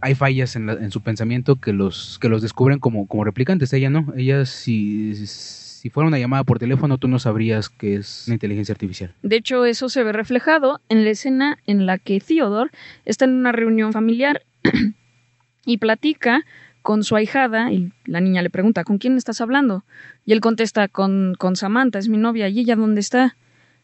hay 0.00 0.14
fallas 0.14 0.56
en, 0.56 0.66
la- 0.66 0.72
en 0.72 0.90
su 0.90 1.02
pensamiento 1.02 1.56
que 1.56 1.72
los, 1.74 2.18
que 2.18 2.28
los 2.30 2.40
descubren 2.40 2.78
como, 2.78 3.06
como 3.06 3.24
replicantes. 3.24 3.72
Ella 3.74 3.90
no. 3.90 4.14
Ella, 4.16 4.46
si, 4.46 5.14
si 5.26 5.90
fuera 5.90 6.08
una 6.08 6.18
llamada 6.18 6.44
por 6.44 6.58
teléfono, 6.58 6.96
tú 6.96 7.08
no 7.08 7.18
sabrías 7.18 7.68
que 7.68 7.96
es 7.96 8.24
una 8.26 8.34
inteligencia 8.36 8.72
artificial. 8.72 9.12
De 9.22 9.36
hecho, 9.36 9.66
eso 9.66 9.90
se 9.90 10.02
ve 10.02 10.12
reflejado 10.12 10.80
en 10.88 11.04
la 11.04 11.10
escena 11.10 11.58
en 11.66 11.84
la 11.84 11.98
que 11.98 12.20
Theodore 12.20 12.70
está 13.04 13.26
en 13.26 13.34
una 13.34 13.52
reunión 13.52 13.92
familiar 13.92 14.42
y 15.66 15.76
platica 15.78 16.42
con 16.86 17.02
su 17.02 17.16
ahijada 17.16 17.72
y 17.72 17.90
la 18.04 18.20
niña 18.20 18.42
le 18.42 18.48
pregunta, 18.48 18.84
¿con 18.84 18.98
quién 18.98 19.16
estás 19.16 19.40
hablando? 19.40 19.84
Y 20.24 20.32
él 20.32 20.40
contesta, 20.40 20.86
con, 20.86 21.34
con 21.36 21.56
Samantha, 21.56 21.98
es 21.98 22.08
mi 22.08 22.16
novia, 22.16 22.48
¿y 22.48 22.60
ella 22.60 22.76
dónde 22.76 23.00
está? 23.00 23.36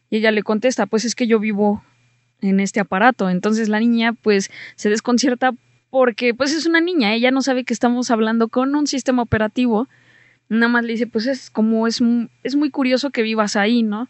Y 0.09 0.19
ella 0.19 0.31
le 0.31 0.41
contesta, 0.41 0.85
pues 0.85 1.03
es 1.03 1.13
que 1.13 1.27
yo 1.27 1.37
vivo 1.37 1.83
en 2.39 2.61
este 2.61 2.79
aparato. 2.79 3.29
Entonces 3.29 3.67
la 3.67 3.81
niña 3.81 4.13
pues 4.13 4.49
se 4.77 4.89
desconcierta 4.89 5.51
porque 5.89 6.33
pues 6.33 6.53
es 6.53 6.65
una 6.65 6.79
niña, 6.79 7.13
ella 7.13 7.29
no 7.29 7.41
sabe 7.41 7.65
que 7.65 7.73
estamos 7.73 8.09
hablando 8.09 8.47
con 8.47 8.73
un 8.73 8.87
sistema 8.87 9.21
operativo. 9.21 9.89
Nada 10.47 10.69
más 10.69 10.85
le 10.85 10.93
dice, 10.93 11.05
pues 11.05 11.27
es 11.27 11.49
como 11.49 11.87
es, 11.87 12.01
es 12.43 12.55
muy 12.55 12.69
curioso 12.69 13.09
que 13.09 13.21
vivas 13.21 13.57
ahí, 13.57 13.83
¿no? 13.83 14.07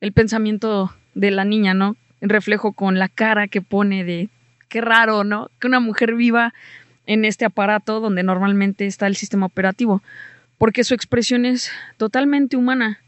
el 0.00 0.12
pensamiento 0.12 0.94
de 1.14 1.30
la 1.30 1.44
niña, 1.44 1.74
¿no? 1.74 1.96
En 2.22 2.30
reflejo 2.30 2.72
con 2.72 2.98
la 2.98 3.08
cara 3.08 3.48
que 3.48 3.60
pone 3.60 4.02
de 4.02 4.30
qué 4.68 4.80
raro, 4.80 5.24
¿no? 5.24 5.50
Que 5.58 5.66
una 5.66 5.80
mujer 5.80 6.14
viva 6.14 6.54
en 7.06 7.24
este 7.24 7.44
aparato 7.44 8.00
donde 8.00 8.22
normalmente 8.22 8.86
está 8.86 9.06
el 9.06 9.16
sistema 9.16 9.46
operativo, 9.46 10.02
porque 10.58 10.84
su 10.84 10.94
expresión 10.94 11.44
es 11.44 11.70
totalmente 11.96 12.56
humana. 12.56 13.00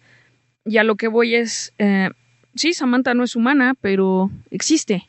Y 0.64 0.78
a 0.78 0.84
lo 0.84 0.96
que 0.96 1.08
voy 1.08 1.34
es, 1.34 1.72
eh, 1.78 2.10
sí, 2.54 2.72
Samantha 2.72 3.14
no 3.14 3.24
es 3.24 3.36
humana, 3.36 3.74
pero 3.80 4.30
existe. 4.50 5.06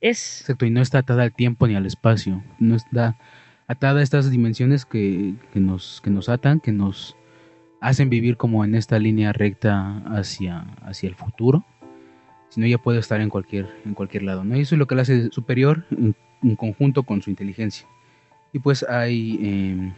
Es, 0.00 0.42
Exacto, 0.42 0.66
y 0.66 0.70
no 0.70 0.80
está 0.80 0.98
atada 0.98 1.22
al 1.22 1.34
tiempo 1.34 1.66
ni 1.66 1.74
al 1.74 1.86
espacio. 1.86 2.42
No 2.58 2.76
está 2.76 3.18
atada 3.66 4.00
a 4.00 4.02
estas 4.02 4.30
dimensiones 4.30 4.86
que, 4.86 5.34
que 5.52 5.60
nos, 5.60 6.00
que 6.02 6.10
nos 6.10 6.28
atan, 6.28 6.60
que 6.60 6.72
nos 6.72 7.16
hacen 7.80 8.10
vivir 8.10 8.36
como 8.36 8.64
en 8.64 8.74
esta 8.74 8.98
línea 8.98 9.32
recta 9.32 9.98
hacia, 10.06 10.60
hacia 10.82 11.08
el 11.08 11.14
futuro. 11.14 11.64
Sino 12.48 12.66
ella 12.66 12.78
puede 12.78 13.00
estar 13.00 13.20
en 13.20 13.28
cualquier, 13.28 13.68
en 13.84 13.94
cualquier 13.94 14.22
lado. 14.22 14.44
¿no? 14.44 14.56
Y 14.56 14.60
eso 14.60 14.76
es 14.76 14.78
lo 14.78 14.86
que 14.86 14.94
la 14.94 15.02
hace 15.02 15.30
superior 15.30 15.84
en, 15.90 16.14
en 16.42 16.56
conjunto 16.56 17.02
con 17.02 17.22
su 17.22 17.30
inteligencia. 17.30 17.88
Y 18.56 18.58
pues 18.58 18.82
hay. 18.88 19.38
eh, 19.42 19.92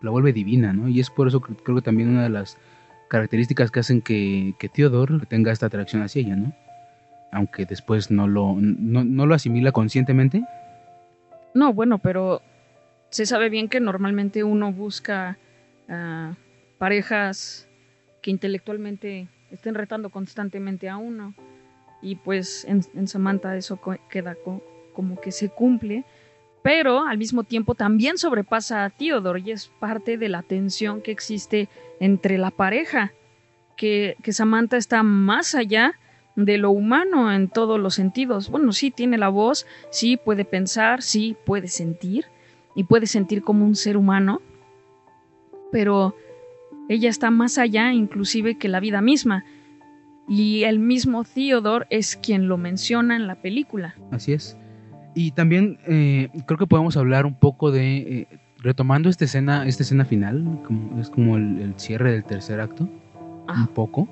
la 0.00 0.10
vuelve 0.10 0.32
divina, 0.32 0.72
¿no? 0.72 0.88
Y 0.88 1.00
es 1.00 1.10
por 1.10 1.28
eso 1.28 1.42
que 1.42 1.54
creo 1.54 1.76
que 1.76 1.82
también 1.82 2.08
una 2.08 2.22
de 2.22 2.30
las 2.30 2.56
características 3.10 3.70
que 3.70 3.80
hacen 3.80 4.00
que, 4.00 4.54
que 4.58 4.70
Theodore 4.70 5.18
tenga 5.26 5.52
esta 5.52 5.66
atracción 5.66 6.00
hacia 6.02 6.22
ella, 6.22 6.36
¿no? 6.36 6.52
aunque 7.30 7.64
después 7.66 8.10
no 8.10 8.26
lo, 8.26 8.56
no, 8.58 9.04
no 9.04 9.26
lo 9.26 9.34
asimila 9.34 9.70
conscientemente. 9.72 10.42
no, 11.54 11.72
bueno, 11.74 11.98
pero 11.98 12.40
se 13.10 13.24
sabe 13.26 13.48
bien 13.50 13.68
que 13.68 13.80
normalmente 13.80 14.44
uno 14.44 14.72
busca 14.72 15.38
ah, 15.88 16.34
parejas 16.78 17.68
que 18.22 18.30
intelectualmente 18.30 19.28
estén 19.50 19.74
retando 19.74 20.08
constantemente 20.10 20.88
a 20.88 20.96
uno. 20.96 21.34
Y 22.02 22.16
pues 22.16 22.66
en, 22.66 22.82
Samantha 23.08 23.56
eso 23.56 23.78
queda 24.10 24.34
co- 24.34 24.62
como 24.94 25.20
que 25.20 25.32
se 25.32 25.48
cumple. 25.50 26.04
Pero 26.62 27.04
al 27.04 27.18
mismo 27.18 27.44
tiempo 27.44 27.74
también 27.74 28.18
sobrepasa 28.18 28.84
a 28.84 28.90
Theodore 28.90 29.42
y 29.44 29.50
es 29.50 29.68
parte 29.80 30.16
de 30.16 30.28
la 30.28 30.42
tensión 30.42 31.02
que 31.02 31.10
existe 31.10 31.68
entre 32.00 32.38
la 32.38 32.50
pareja. 32.50 33.12
Que, 33.76 34.16
que 34.22 34.32
Samantha 34.32 34.76
está 34.76 35.02
más 35.02 35.54
allá 35.54 35.98
de 36.36 36.58
lo 36.58 36.70
humano 36.70 37.32
en 37.32 37.48
todos 37.48 37.80
los 37.80 37.94
sentidos. 37.94 38.50
Bueno, 38.50 38.72
sí 38.72 38.90
tiene 38.90 39.18
la 39.18 39.28
voz, 39.28 39.66
sí 39.90 40.16
puede 40.16 40.44
pensar, 40.44 41.02
sí 41.02 41.36
puede 41.44 41.68
sentir 41.68 42.26
y 42.74 42.84
puede 42.84 43.06
sentir 43.06 43.42
como 43.42 43.64
un 43.64 43.76
ser 43.76 43.96
humano, 43.96 44.40
pero 45.70 46.16
ella 46.88 47.10
está 47.10 47.30
más 47.30 47.58
allá 47.58 47.92
inclusive 47.92 48.58
que 48.58 48.68
la 48.68 48.80
vida 48.80 49.00
misma. 49.00 49.44
Y 50.28 50.64
el 50.64 50.78
mismo 50.78 51.24
Theodore 51.24 51.86
es 51.90 52.16
quien 52.16 52.48
lo 52.48 52.56
menciona 52.56 53.16
en 53.16 53.26
la 53.26 53.42
película. 53.42 53.96
Así 54.10 54.32
es. 54.32 54.56
Y 55.14 55.32
también 55.32 55.78
eh, 55.86 56.28
creo 56.46 56.58
que 56.58 56.66
podemos 56.66 56.96
hablar 56.96 57.26
un 57.26 57.34
poco 57.34 57.70
de, 57.70 57.96
eh, 57.98 58.26
retomando 58.58 59.08
esta 59.10 59.24
escena, 59.26 59.66
esta 59.66 59.82
escena 59.82 60.04
final, 60.04 60.60
como, 60.66 61.00
es 61.00 61.10
como 61.10 61.36
el, 61.36 61.58
el 61.60 61.74
cierre 61.78 62.12
del 62.12 62.24
tercer 62.24 62.60
acto, 62.60 62.88
Ah. 63.48 63.54
un 63.62 63.66
poco, 63.68 64.08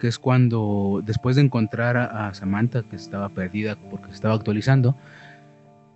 que 0.00 0.08
es 0.08 0.18
cuando 0.18 1.00
después 1.06 1.36
de 1.36 1.42
encontrar 1.42 1.96
a, 1.96 2.28
a 2.28 2.34
Samantha, 2.34 2.82
que 2.82 2.96
estaba 2.96 3.28
perdida 3.30 3.76
porque 3.90 4.10
estaba 4.10 4.34
actualizando, 4.34 4.96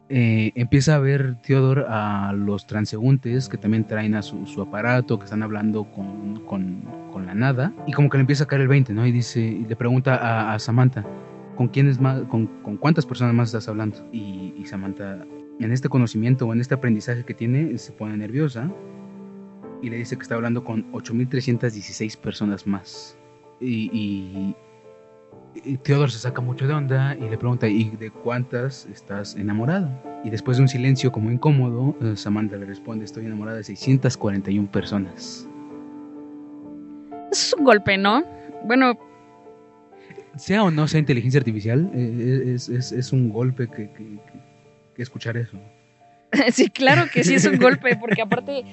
eh, 0.08 0.50
empieza 0.56 0.96
a 0.96 0.98
ver 0.98 1.36
Theodore 1.42 1.84
a 1.88 2.32
los 2.32 2.66
transeúntes 2.66 3.48
que 3.48 3.56
también 3.56 3.84
traen 3.84 4.14
a 4.14 4.22
su, 4.22 4.46
su 4.46 4.60
aparato, 4.62 5.18
que 5.18 5.24
están 5.24 5.42
hablando 5.42 5.84
con, 5.84 6.40
con- 6.46 6.82
con 7.12 7.26
la 7.26 7.34
nada, 7.34 7.72
y 7.86 7.92
como 7.92 8.08
que 8.08 8.16
le 8.18 8.22
empieza 8.22 8.44
a 8.44 8.46
caer 8.46 8.62
el 8.62 8.68
20, 8.68 8.94
¿no? 8.94 9.04
Y 9.06 9.12
dice, 9.12 9.40
y 9.40 9.64
le 9.66 9.76
pregunta 9.76 10.14
a, 10.16 10.54
a 10.54 10.58
Samantha, 10.60 11.04
¿con 11.60 11.68
quiénes 11.68 12.00
más, 12.00 12.22
con, 12.22 12.46
cuántas 12.78 13.04
personas 13.04 13.34
más 13.34 13.48
estás 13.50 13.68
hablando? 13.68 13.98
Y, 14.12 14.64
Samantha, 14.64 15.26
en 15.58 15.72
este 15.72 15.90
conocimiento 15.90 16.46
o 16.46 16.54
en 16.54 16.62
este 16.62 16.72
aprendizaje 16.72 17.22
que 17.22 17.34
tiene, 17.34 17.76
se 17.76 17.92
pone 17.92 18.16
nerviosa 18.16 18.72
y 19.82 19.90
le 19.90 19.98
dice 19.98 20.16
que 20.16 20.22
está 20.22 20.36
hablando 20.36 20.64
con 20.64 20.90
8.316 20.92 22.16
personas 22.16 22.66
más. 22.66 23.18
Y, 23.60 24.54
y, 25.62 25.76
Theodore 25.82 26.10
se 26.10 26.20
saca 26.20 26.40
mucho 26.40 26.66
de 26.66 26.72
onda 26.72 27.14
y 27.14 27.28
le 27.28 27.36
pregunta, 27.36 27.68
¿y 27.68 27.90
de 27.90 28.10
cuántas 28.10 28.86
estás 28.86 29.36
enamorado? 29.36 29.90
Y 30.24 30.30
después 30.30 30.56
de 30.56 30.62
un 30.62 30.68
silencio 30.68 31.12
como 31.12 31.30
incómodo, 31.30 31.94
eh, 32.00 32.16
Samantha 32.16 32.56
le 32.56 32.64
responde, 32.64 33.04
estoy 33.04 33.26
enamorada 33.26 33.58
de 33.58 33.64
641 33.64 34.70
personas. 34.72 35.46
Es 37.30 37.54
un 37.58 37.66
golpe, 37.66 37.98
¿no? 37.98 38.24
Bueno, 38.64 38.98
Sea 40.36 40.62
o 40.62 40.70
no 40.70 40.86
sea 40.88 41.00
inteligencia 41.00 41.38
artificial, 41.38 41.90
eh, 41.94 42.52
es, 42.54 42.68
es- 42.68 43.12
un 43.12 43.30
golpe 43.30 43.68
que, 43.68 43.90
escuchar 44.96 45.36
eso. 45.38 45.58
sí, 46.52 46.68
claro 46.68 47.04
que 47.12 47.24
sí 47.24 47.34
es 47.34 47.46
un 47.46 47.56
golpe, 47.58 47.96
porque 47.96 48.20
aparte, 48.20 48.64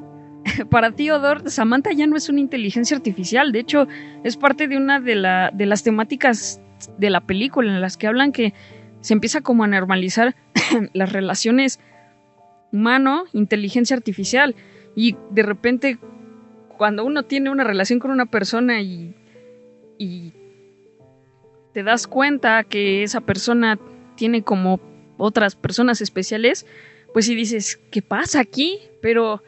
para 0.70 0.90
Theodore, 0.92 1.50
Samantha 1.50 1.92
ya 1.92 2.06
no 2.06 2.16
es 2.16 2.28
una 2.30 2.40
inteligencia 2.40 2.96
artificial. 2.96 3.52
De 3.52 3.60
hecho, 3.60 3.86
es 4.24 4.36
parte 4.36 4.68
de 4.68 4.76
una 4.78 5.00
de, 5.00 5.16
la, 5.16 5.50
de 5.52 5.66
las 5.66 5.82
temáticas 5.82 6.60
de 6.98 7.10
la 7.10 7.20
película 7.20 7.70
en 7.72 7.80
las 7.80 7.96
que 7.96 8.06
hablan 8.06 8.32
que 8.32 8.54
se 9.02 9.12
empieza 9.12 9.42
como 9.42 9.64
a 9.64 9.66
normalizar 9.66 10.34
las 10.94 11.12
relaciones 11.12 11.78
humano-inteligencia 12.72 13.96
artificial. 13.96 14.54
Y 14.94 15.16
de 15.30 15.42
repente, 15.42 15.98
cuando 16.78 17.04
uno 17.04 17.22
tiene 17.24 17.50
una 17.50 17.64
relación 17.64 17.98
con 17.98 18.10
una 18.10 18.26
persona 18.26 18.80
y 18.80 19.14
te 21.76 21.82
das 21.82 22.06
cuenta 22.06 22.64
que 22.64 23.02
esa 23.02 23.20
persona 23.20 23.78
tiene 24.16 24.42
como 24.42 24.80
otras 25.18 25.56
personas 25.56 26.00
especiales, 26.00 26.64
pues 27.12 27.26
si 27.26 27.34
dices, 27.34 27.78
¿qué 27.90 28.00
pasa 28.00 28.40
aquí? 28.40 28.78
Pero, 29.02 29.42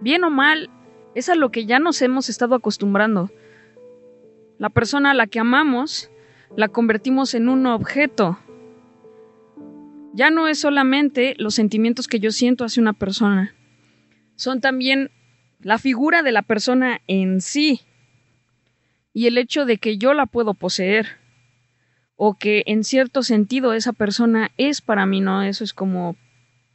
bien 0.00 0.24
o 0.24 0.30
mal, 0.30 0.70
es 1.14 1.28
a 1.28 1.34
lo 1.34 1.50
que 1.50 1.66
ya 1.66 1.80
nos 1.80 2.00
hemos 2.00 2.30
estado 2.30 2.54
acostumbrando. 2.54 3.30
La 4.56 4.70
persona 4.70 5.10
a 5.10 5.14
la 5.14 5.26
que 5.26 5.38
amamos 5.38 6.10
la 6.56 6.68
convertimos 6.68 7.34
en 7.34 7.50
un 7.50 7.66
objeto. 7.66 8.38
Ya 10.14 10.30
no 10.30 10.48
es 10.48 10.60
solamente 10.60 11.34
los 11.36 11.54
sentimientos 11.54 12.08
que 12.08 12.20
yo 12.20 12.30
siento 12.30 12.64
hacia 12.64 12.80
una 12.80 12.94
persona, 12.94 13.54
son 14.34 14.62
también 14.62 15.10
la 15.60 15.76
figura 15.76 16.22
de 16.22 16.32
la 16.32 16.40
persona 16.40 17.02
en 17.06 17.42
sí 17.42 17.82
y 19.14 19.26
el 19.28 19.38
hecho 19.38 19.64
de 19.64 19.78
que 19.78 19.96
yo 19.96 20.12
la 20.12 20.26
puedo 20.26 20.52
poseer. 20.54 21.06
o 22.16 22.34
que 22.38 22.62
en 22.66 22.84
cierto 22.84 23.22
sentido 23.24 23.72
esa 23.72 23.92
persona 23.92 24.50
es 24.56 24.80
para 24.82 25.04
mí, 25.04 25.20
¿no? 25.20 25.42
Eso 25.42 25.64
es 25.64 25.72
como 25.72 26.16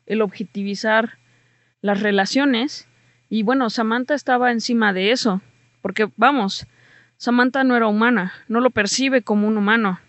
el 0.05 0.21
objetivizar 0.21 1.17
las 1.81 2.01
relaciones. 2.01 2.89
Y 3.29 3.43
bueno, 3.43 3.69
Samantha 3.69 4.15
estaba 4.15 4.51
encima 4.51 4.91
de 4.91 5.11
eso, 5.11 5.41
porque 5.81 6.09
vamos, 6.17 6.67
Samantha 7.15 7.63
no 7.63 7.77
era 7.77 7.87
humana, 7.87 8.33
no 8.49 8.59
lo 8.59 8.69
percibe 8.71 9.21
como 9.21 9.47
un 9.47 9.57
humano. 9.57 9.99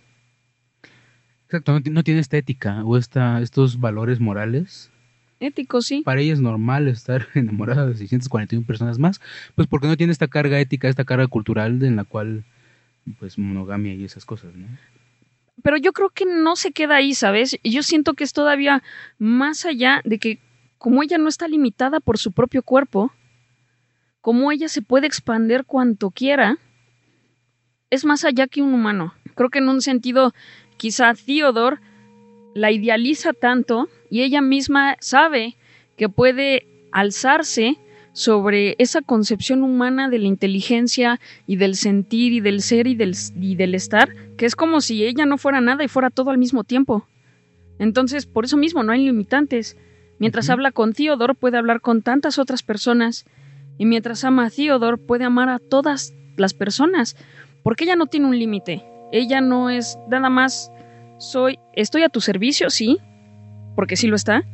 Exacto, 1.44 1.72
no, 1.72 1.80
ti- 1.82 1.90
no 1.90 2.02
tiene 2.02 2.20
esta 2.20 2.36
ética 2.36 2.82
o 2.84 2.96
esta, 2.96 3.40
estos 3.40 3.78
valores 3.78 4.18
morales. 4.20 4.90
Ético, 5.40 5.80
sí. 5.80 6.02
Para 6.04 6.20
ella 6.20 6.34
es 6.34 6.40
normal 6.40 6.86
estar 6.86 7.26
enamorada 7.34 7.86
de 7.86 7.96
641 7.96 8.66
personas 8.66 8.98
más, 8.98 9.20
pues 9.54 9.66
porque 9.66 9.88
no 9.88 9.96
tiene 9.96 10.12
esta 10.12 10.28
carga 10.28 10.60
ética, 10.60 10.88
esta 10.88 11.04
carga 11.04 11.26
cultural 11.26 11.82
en 11.82 11.96
la 11.96 12.04
cual, 12.04 12.44
pues, 13.18 13.38
monogamia 13.38 13.94
y 13.94 14.04
esas 14.04 14.24
cosas, 14.26 14.54
¿no? 14.54 14.66
Pero 15.62 15.76
yo 15.76 15.92
creo 15.92 16.10
que 16.10 16.24
no 16.24 16.56
se 16.56 16.72
queda 16.72 16.96
ahí, 16.96 17.14
¿sabes? 17.14 17.58
Yo 17.64 17.82
siento 17.82 18.14
que 18.14 18.24
es 18.24 18.32
todavía 18.32 18.82
más 19.18 19.66
allá 19.66 20.00
de 20.04 20.18
que 20.18 20.38
como 20.78 21.02
ella 21.02 21.18
no 21.18 21.28
está 21.28 21.48
limitada 21.48 22.00
por 22.00 22.16
su 22.16 22.32
propio 22.32 22.62
cuerpo, 22.62 23.12
como 24.22 24.52
ella 24.52 24.68
se 24.68 24.80
puede 24.80 25.06
expander 25.06 25.64
cuanto 25.64 26.10
quiera, 26.10 26.58
es 27.90 28.04
más 28.04 28.24
allá 28.24 28.46
que 28.46 28.62
un 28.62 28.72
humano. 28.72 29.12
Creo 29.34 29.50
que 29.50 29.58
en 29.58 29.68
un 29.68 29.82
sentido, 29.82 30.32
quizá 30.78 31.12
Theodore 31.14 31.78
la 32.54 32.70
idealiza 32.70 33.32
tanto 33.32 33.88
y 34.10 34.22
ella 34.22 34.42
misma 34.42 34.96
sabe 35.00 35.56
que 35.96 36.08
puede 36.08 36.66
alzarse 36.92 37.78
sobre 38.12 38.74
esa 38.78 39.02
concepción 39.02 39.62
humana 39.62 40.08
de 40.08 40.18
la 40.18 40.26
inteligencia 40.26 41.20
y 41.46 41.56
del 41.56 41.76
sentir 41.76 42.32
y 42.32 42.40
del 42.40 42.60
ser 42.60 42.86
y 42.86 42.96
del, 42.96 43.14
y 43.40 43.54
del 43.54 43.74
estar, 43.74 44.10
que 44.36 44.46
es 44.46 44.56
como 44.56 44.80
si 44.80 45.04
ella 45.04 45.26
no 45.26 45.38
fuera 45.38 45.60
nada 45.60 45.84
y 45.84 45.88
fuera 45.88 46.10
todo 46.10 46.30
al 46.30 46.38
mismo 46.38 46.64
tiempo. 46.64 47.06
Entonces, 47.78 48.26
por 48.26 48.44
eso 48.44 48.56
mismo 48.56 48.82
no 48.82 48.92
hay 48.92 49.04
limitantes. 49.04 49.76
Mientras 50.18 50.50
habla 50.50 50.72
con 50.72 50.92
Theodore, 50.92 51.34
puede 51.34 51.56
hablar 51.56 51.80
con 51.80 52.02
tantas 52.02 52.38
otras 52.38 52.62
personas. 52.62 53.24
Y 53.78 53.86
mientras 53.86 54.24
ama 54.24 54.46
a 54.46 54.50
Theodore, 54.50 54.98
puede 54.98 55.24
amar 55.24 55.48
a 55.48 55.58
todas 55.58 56.12
las 56.36 56.52
personas. 56.52 57.16
Porque 57.62 57.84
ella 57.84 57.96
no 57.96 58.06
tiene 58.06 58.26
un 58.26 58.38
límite. 58.38 58.84
Ella 59.12 59.40
no 59.40 59.70
es 59.70 59.98
nada 60.10 60.28
más 60.28 60.70
soy, 61.18 61.58
estoy 61.74 62.02
a 62.02 62.08
tu 62.08 62.20
servicio, 62.20 62.70
sí, 62.70 62.98
porque 63.74 63.96
sí 63.96 64.06
lo 64.08 64.16
está, 64.16 64.44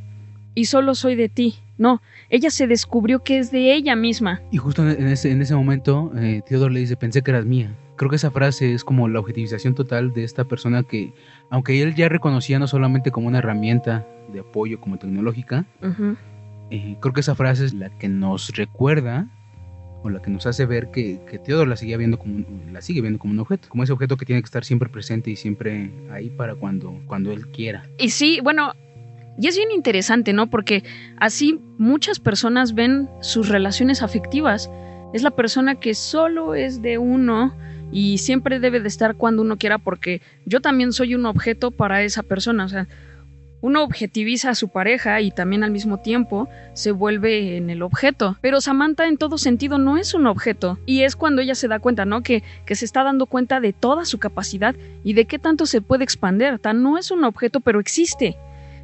y 0.54 0.66
solo 0.66 0.94
soy 0.94 1.14
de 1.16 1.28
ti. 1.28 1.56
No, 1.78 2.00
ella 2.30 2.50
se 2.50 2.66
descubrió 2.66 3.22
que 3.22 3.38
es 3.38 3.50
de 3.50 3.74
ella 3.74 3.94
misma. 3.96 4.40
Y 4.50 4.56
justo 4.56 4.88
en 4.88 5.06
ese, 5.08 5.30
en 5.30 5.42
ese 5.42 5.54
momento, 5.54 6.10
eh, 6.16 6.40
Theodore 6.48 6.72
le 6.74 6.80
dice, 6.80 6.96
pensé 6.96 7.22
que 7.22 7.30
eras 7.30 7.44
mía. 7.44 7.74
Creo 7.96 8.08
que 8.10 8.16
esa 8.16 8.30
frase 8.30 8.72
es 8.74 8.84
como 8.84 9.08
la 9.08 9.20
objetivización 9.20 9.74
total 9.74 10.12
de 10.12 10.24
esta 10.24 10.44
persona 10.44 10.82
que, 10.82 11.12
aunque 11.50 11.82
él 11.82 11.94
ya 11.94 12.08
reconocía 12.08 12.58
no 12.58 12.66
solamente 12.66 13.10
como 13.10 13.28
una 13.28 13.38
herramienta 13.38 14.06
de 14.32 14.40
apoyo 14.40 14.80
como 14.80 14.98
tecnológica, 14.98 15.64
eh, 16.70 16.96
creo 17.00 17.12
que 17.14 17.20
esa 17.20 17.34
frase 17.34 17.64
es 17.64 17.74
la 17.74 17.90
que 17.98 18.08
nos 18.08 18.50
recuerda 18.56 19.28
o 20.02 20.10
la 20.10 20.20
que 20.20 20.30
nos 20.30 20.46
hace 20.46 20.66
ver 20.66 20.90
que, 20.90 21.20
que 21.30 21.38
Theodore 21.38 21.68
la 21.70 21.76
seguía 21.76 21.96
viendo 21.96 22.18
como 22.18 22.34
un- 22.36 22.70
la 22.72 22.80
sigue 22.82 23.00
viendo 23.00 23.18
como 23.18 23.32
un 23.32 23.38
objeto, 23.40 23.68
como 23.68 23.82
ese 23.82 23.92
objeto 23.92 24.16
que 24.16 24.26
tiene 24.26 24.40
que 24.42 24.46
estar 24.46 24.64
siempre 24.64 24.88
presente 24.88 25.30
y 25.30 25.36
siempre 25.36 25.90
ahí 26.10 26.28
para 26.30 26.54
cuando, 26.54 27.00
cuando 27.06 27.32
él 27.32 27.48
quiera. 27.50 27.84
Y 27.98 28.10
sí, 28.10 28.40
bueno, 28.42 28.72
y 29.38 29.48
es 29.48 29.56
bien 29.56 29.70
interesante, 29.70 30.32
¿no? 30.32 30.48
Porque 30.48 30.82
así 31.18 31.60
muchas 31.78 32.20
personas 32.20 32.74
ven 32.74 33.08
sus 33.20 33.48
relaciones 33.48 34.02
afectivas. 34.02 34.70
Es 35.12 35.22
la 35.22 35.30
persona 35.30 35.74
que 35.74 35.94
solo 35.94 36.54
es 36.54 36.82
de 36.82 36.98
uno 36.98 37.54
y 37.92 38.18
siempre 38.18 38.60
debe 38.60 38.80
de 38.80 38.88
estar 38.88 39.14
cuando 39.16 39.42
uno 39.42 39.56
quiera 39.56 39.78
porque 39.78 40.20
yo 40.44 40.60
también 40.60 40.92
soy 40.92 41.14
un 41.14 41.26
objeto 41.26 41.70
para 41.70 42.02
esa 42.02 42.22
persona. 42.22 42.64
O 42.64 42.68
sea, 42.68 42.88
uno 43.60 43.82
objetiviza 43.82 44.50
a 44.50 44.54
su 44.54 44.68
pareja 44.68 45.20
y 45.20 45.30
también 45.30 45.64
al 45.64 45.70
mismo 45.70 45.98
tiempo 45.98 46.48
se 46.72 46.92
vuelve 46.92 47.56
en 47.56 47.68
el 47.68 47.82
objeto. 47.82 48.36
Pero 48.40 48.60
Samantha 48.60 49.06
en 49.06 49.16
todo 49.16 49.38
sentido 49.38 49.78
no 49.78 49.98
es 49.98 50.14
un 50.14 50.26
objeto. 50.26 50.78
Y 50.86 51.02
es 51.02 51.14
cuando 51.14 51.42
ella 51.42 51.54
se 51.54 51.68
da 51.68 51.78
cuenta, 51.78 52.04
¿no? 52.04 52.22
Que, 52.22 52.42
que 52.64 52.74
se 52.74 52.84
está 52.84 53.02
dando 53.02 53.26
cuenta 53.26 53.60
de 53.60 53.72
toda 53.72 54.04
su 54.04 54.18
capacidad 54.18 54.74
y 55.04 55.12
de 55.12 55.26
qué 55.26 55.38
tanto 55.38 55.66
se 55.66 55.80
puede 55.80 56.04
expander. 56.04 56.58
Tan 56.58 56.82
no 56.82 56.96
es 56.96 57.10
un 57.10 57.24
objeto, 57.24 57.60
pero 57.60 57.80
existe. 57.80 58.36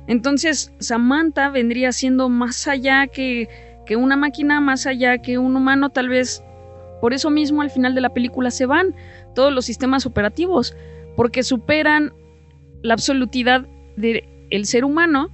Entonces, 0.06 0.72
Samantha 0.78 1.50
vendría 1.50 1.92
siendo 1.92 2.28
más 2.28 2.66
allá 2.66 3.06
que, 3.06 3.48
que 3.86 3.96
una 3.96 4.16
máquina, 4.16 4.60
más 4.60 4.86
allá 4.86 5.18
que 5.18 5.38
un 5.38 5.56
humano, 5.56 5.90
tal 5.90 6.08
vez. 6.08 6.42
Por 7.00 7.12
eso 7.12 7.30
mismo 7.30 7.62
al 7.62 7.70
final 7.70 7.94
de 7.94 8.00
la 8.00 8.14
película 8.14 8.50
se 8.50 8.66
van 8.66 8.94
todos 9.34 9.52
los 9.52 9.64
sistemas 9.64 10.06
operativos, 10.06 10.76
porque 11.16 11.42
superan 11.42 12.12
la 12.82 12.94
absolutidad 12.94 13.66
del 13.96 14.64
ser 14.66 14.84
humano 14.84 15.28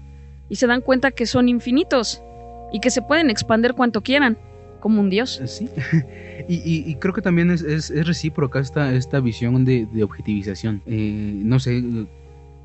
y 0.49 0.57
se 0.57 0.67
dan 0.67 0.81
cuenta 0.81 1.11
que 1.11 1.27
son 1.27 1.49
infinitos 1.49 2.23
y 2.73 2.81
que 2.81 2.91
se 2.91 3.03
pueden 3.03 3.31
expander 3.31 3.75
cuanto 3.75 4.03
quieran, 4.03 4.39
como 4.81 5.01
un 5.01 5.11
dios. 5.11 5.41
Sí. 5.47 5.69
y, 6.49 6.95
creo 6.97 7.13
que 7.15 7.23
también 7.23 7.51
es, 7.51 7.63
es- 7.63 7.91
recíproca 8.07 8.61
esta, 8.61 8.95
esta 8.95 9.21
visión 9.21 9.65
de, 9.65 9.87
de 9.93 10.03
objetivización. 10.03 10.83
Eh, 10.87 11.33
no 11.45 11.59
sé 11.59 11.83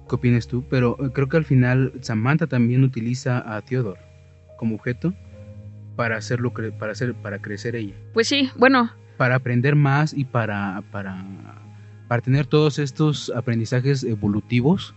qué 0.07 0.15
opinas 0.15 0.47
tú, 0.47 0.63
pero 0.69 0.97
eh, 0.99 1.09
creo 1.13 1.27
que 1.29 1.37
al 1.37 1.45
final 1.45 1.93
Samantha 2.01 2.47
también 2.47 2.83
utiliza 2.83 3.39
a 3.55 3.61
Theodore 3.61 4.01
como 4.57 4.75
objeto 4.75 5.13
para 5.95 6.17
hacerlo 6.17 6.51
cre- 6.53 6.75
para 6.77 6.91
hacer 6.93 7.13
para 7.15 7.39
crecer 7.39 7.75
ella, 7.75 7.95
Pues 8.13 8.27
sí, 8.27 8.49
bueno, 8.57 8.91
para 9.17 9.35
aprender 9.35 9.75
más 9.75 10.13
y 10.13 10.25
para 10.25 10.83
para 10.91 11.23
para 12.07 12.21
tener 12.21 12.45
todos 12.47 12.79
estos 12.79 13.31
aprendizajes 13.35 14.03
evolutivos, 14.03 14.93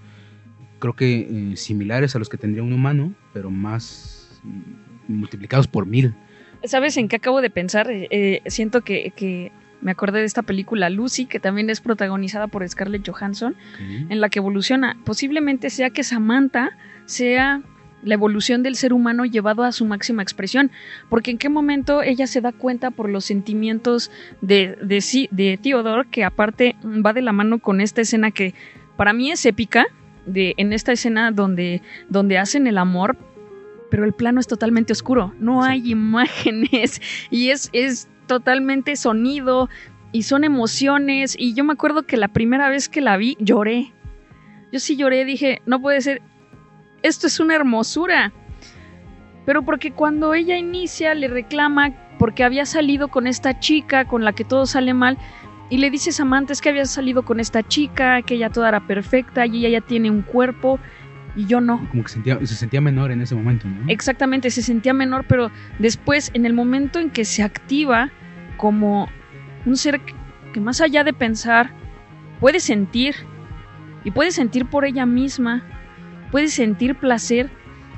creo 0.81 0.95
que 0.95 1.21
eh, 1.53 1.57
similares 1.57 2.15
a 2.17 2.19
los 2.19 2.29
que 2.29 2.37
tendría 2.37 2.63
un 2.63 2.73
humano, 2.73 3.15
pero 3.33 3.51
más 3.51 4.41
mm, 4.45 5.13
multiplicados 5.19 5.67
por 5.69 5.87
mil. 5.87 6.15
¿sabes 6.65 6.97
en 6.97 7.07
qué 7.09 7.17
acabo 7.17 7.41
de 7.43 7.51
pensar? 7.51 7.89
Eh, 7.91 8.09
eh, 8.11 8.43
siento 8.47 8.81
que, 8.83 9.13
que 9.15 9.53
me 9.87 9.93
acordé 9.93 10.19
de 10.19 10.25
esta 10.25 10.43
película 10.43 10.91
Lucy, 10.91 11.27
que 11.27 11.39
también 11.39 11.71
es 11.71 11.81
protagonizada 11.81 12.49
por 12.49 12.69
Scarlett 12.69 13.09
Johansson. 13.09 13.55
En 14.11 14.21
la 14.21 14.29
que 14.31 14.41
evoluciona. 14.41 14.97
Posiblemente 15.05 15.71
sea 15.71 15.91
que 15.91 16.03
Samantha 16.03 16.71
sea 17.05 17.63
la 18.03 18.15
evolución 18.15 18.65
del 18.65 18.75
ser 18.75 18.93
humano 18.93 19.25
llevado 19.25 19.63
a 19.63 19.71
su 19.71 19.85
máxima 19.87 20.25
expresión. 20.25 20.73
Porque 21.09 21.31
en 21.31 21.39
qué 21.39 21.49
momento 21.49 22.03
ella 22.03 22.27
se 22.27 22.41
da 22.41 22.51
cuenta 22.51 22.91
por 22.91 23.09
los 23.09 23.25
sentimientos 23.27 24.11
de, 24.41 24.77
de, 24.83 25.01
sí- 25.03 25.29
de 25.31 25.57
Theodore, 25.57 26.09
que 26.11 26.25
aparte 26.25 26.75
va 26.85 27.13
de 27.13 27.23
la 27.23 27.31
mano 27.33 27.61
con 27.61 27.81
esta 27.81 28.01
escena 28.01 28.33
que 28.33 28.55
para 28.97 29.13
mí 29.13 29.31
es 29.31 29.47
épica, 29.47 29.87
de, 30.27 30.55
en 30.57 30.73
esta 30.73 30.91
escena 30.91 31.31
donde, 31.31 31.81
donde 32.09 32.39
hacen 32.39 32.67
el 32.67 32.79
amor, 32.79 33.17
pero 33.89 34.05
el 34.05 34.15
plano 34.15 34.41
es 34.41 34.49
totalmente 34.49 34.93
oscuro, 34.93 35.33
no 35.39 35.63
hay 35.63 35.89
imágenes 35.93 37.01
y 37.31 37.51
es, 37.51 37.71
es 37.73 38.09
totalmente 38.27 38.97
sonido 38.97 39.69
y 40.13 40.23
son 40.23 40.45
emociones. 40.45 41.37
Y 41.39 41.55
yo 41.55 41.65
me 41.65 41.73
acuerdo 41.73 42.05
que 42.05 42.17
la 42.17 42.29
primera 42.29 42.69
vez 42.69 42.89
que 42.89 43.01
la 43.01 43.17
vi 43.17 43.37
lloré. 43.41 43.93
Yo 44.73 44.81
sí 44.81 44.97
lloré, 44.97 45.25
dije, 45.25 45.63
no 45.67 45.81
puede 45.81 46.01
ser, 46.01 46.23
esto 47.03 47.27
es 47.27 47.41
una 47.41 47.55
hermosura. 47.55 48.33
Pero 49.45 49.63
porque 49.63 49.93
cuando 49.93 50.35
ella 50.35 50.57
inicia 50.57 51.15
le 51.15 51.29
reclama 51.29 51.95
porque 52.19 52.45
había 52.45 52.67
salido 52.67 53.09
con 53.09 53.27
esta 53.27 53.61
chica 53.61 54.07
con 54.07 54.25
la 54.25 54.33
que 54.33 54.45
todo 54.45 54.67
sale 54.67 54.95
mal 54.95 55.19
y 55.69 55.79
le 55.79 55.91
dice 55.91 56.13
Samantha 56.13 56.53
es 56.53 56.61
que 56.61 56.69
había 56.69 56.85
salido 56.85 57.25
con 57.25 57.41
esta 57.41 57.63
chica, 57.63 58.23
que 58.23 58.35
ella 58.35 58.51
toda 58.51 58.69
era 58.69 58.87
perfecta 58.87 59.47
y 59.47 59.59
ella 59.59 59.81
ya 59.81 59.87
tiene 59.87 60.11
un 60.11 60.23
cuerpo 60.23 60.79
y 61.37 61.47
yo 61.47 61.61
no. 61.61 61.87
como 61.91 62.03
que 62.03 62.09
sentía, 62.09 62.39
se 62.41 62.55
sentía 62.55 62.81
menor 62.81 63.13
en 63.13 63.21
ese 63.21 63.35
momento, 63.35 63.69
¿no? 63.69 63.85
Exactamente, 63.89 64.51
se 64.51 64.63
sentía 64.63 64.95
menor, 64.95 65.25
pero 65.29 65.51
después, 65.79 66.31
en 66.35 66.47
el 66.47 66.55
momento 66.55 66.99
en 66.99 67.11
que 67.11 67.25
se 67.25 67.43
activa 67.43 68.11
como 68.57 69.09
un 69.67 69.77
ser 69.77 70.01
que- 70.01 70.15
que 70.55 70.61
más 70.61 70.81
allá 70.81 71.05
de 71.05 71.13
pensar, 71.13 71.71
puede 72.41 72.59
sentir, 72.61 73.15
y 74.03 74.11
puede 74.13 74.31
sentir 74.31 74.65
por 74.67 74.85
ella 74.85 75.05
misma, 75.05 75.63
puede 76.31 76.49
sentir 76.49 76.95
placer, 76.95 77.51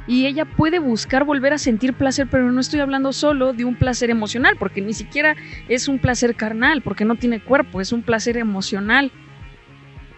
y 0.09 0.25
ella 0.27 0.47
puede 0.47 0.79
buscar 0.79 1.25
volver 1.25 1.53
a 1.53 1.59
sentir 1.59 1.93
placer, 1.93 2.27
pero 2.31 2.51
no 2.51 2.61
estoy 2.61 2.81
hablando 2.81 3.13
solo 3.13 3.53
de 3.53 3.67
un 3.67 3.77
placer 3.77 4.09
emocional, 4.11 4.57
porque 4.59 4.81
ni 4.81 4.95
siquiera 4.95 5.37
es 5.69 5.87
un 5.87 5.99
placer 5.99 6.35
carnal, 6.35 6.81
porque 6.83 7.05
no 7.05 7.15
tiene 7.17 7.41
cuerpo, 7.41 7.81
es 7.81 7.93
un 7.93 8.03
placer 8.03 8.39
emocional. 8.39 9.13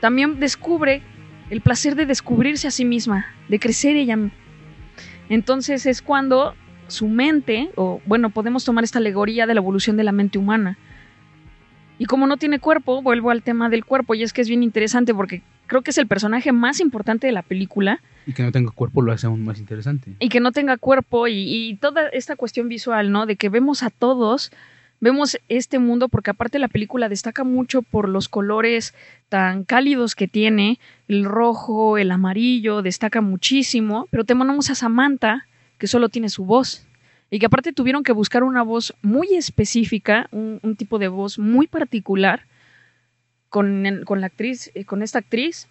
También 0.01 0.39
descubre 0.39 1.03
el 1.51 1.61
placer 1.61 1.95
de 1.97 2.07
descubrirse 2.07 2.69
a 2.69 2.71
sí 2.71 2.85
misma, 2.85 3.27
de 3.49 3.59
crecer 3.59 3.97
ella 3.97 4.17
entonces 5.29 5.87
es 5.87 6.03
cuando 6.03 6.55
su 6.89 7.09
mente, 7.09 7.71
o 7.77 8.01
bueno, 8.05 8.31
podemos 8.31 8.65
tomar 8.65 8.83
esta 8.83 8.99
alegoría 8.99 9.47
de 9.47 9.55
la 9.55 9.61
evolución 9.61 9.97
de 9.97 10.03
la 10.05 10.11
mente 10.13 10.39
humana. 10.39 10.77
Y 11.99 12.07
como 12.07 12.27
no 12.27 12.37
tiene 12.37 12.59
cuerpo, 12.59 13.01
vuelvo 13.01 13.31
al 13.31 13.43
tema 13.43 13.69
del 13.69 13.85
cuerpo, 13.85 14.15
y 14.15 14.25
es 14.25 14.33
que 14.33 14.41
es 14.41 14.49
bien 14.49 14.65
interesante 14.65 15.15
porque 15.15 15.43
creo 15.69 15.83
que 15.83 15.93
es 15.93 15.99
el 15.99 16.09
personaje 16.09 16.51
más 16.51 16.81
importante 16.81 17.29
de 17.29 17.33
la 17.33 17.43
película, 17.43 18.01
Y 18.27 18.33
que 18.33 18.43
no 18.43 18.51
tenga 18.51 18.73
cuerpo 18.73 19.03
lo 19.03 19.13
hace 19.13 19.27
aún 19.27 19.45
más 19.45 19.61
interesante. 19.61 20.15
y 20.19 20.29
que 20.31 20.41
no 20.41 20.51
tenga 20.51 20.77
cuerpo, 20.79 21.29
y, 21.29 21.35
y 21.69 21.77
toda 21.77 22.09
esta 22.09 22.35
cuestión 22.35 22.69
visual, 22.69 23.13
¿no? 23.13 23.27
De 23.27 23.37
que 23.37 23.49
vemos 23.51 23.85
a 23.85 23.91
todos, 23.91 24.51
vemos 25.01 25.39
este 25.49 25.79
mundo 25.79 26.09
porque 26.09 26.31
aparte 26.31 26.59
la 26.59 26.69
película 26.69 27.09
destaca 27.09 27.43
mucho 27.45 27.83
por 27.83 28.09
los 28.09 28.29
colores 28.29 28.95
tan 29.29 29.65
cálidos 29.65 30.15
que 30.15 30.29
tiene, 30.29 30.79
el 31.09 31.25
rojo, 31.25 31.99
el 31.99 32.11
amarillo, 32.11 32.83
destaca 32.83 33.21
muchísimo, 33.21 34.07
pero 34.11 34.25
tenemos 34.25 34.71
a 34.71 34.75
Samantha 34.75 35.47
que 35.79 35.87
solo 35.87 36.11
tiene 36.11 36.29
su 36.29 36.45
voz 36.45 36.87
y 37.31 37.39
que 37.39 37.47
aparte 37.47 37.73
tuvieron 37.73 38.03
que 38.03 38.13
buscar 38.13 38.43
una 38.43 38.63
voz 38.63 38.95
muy 39.03 39.35
específica, 39.35 40.29
un, 40.33 40.77
tipo 40.77 40.99
de 40.99 41.09
voz 41.09 41.39
muy 41.39 41.67
particular 41.67 42.47
con, 43.49 44.03
con 44.05 44.21
la 44.21 44.27
actriz, 44.27 44.71
eh, 44.75 44.85
con 44.85 45.03
esta 45.03 45.21
actriz, 45.21 45.69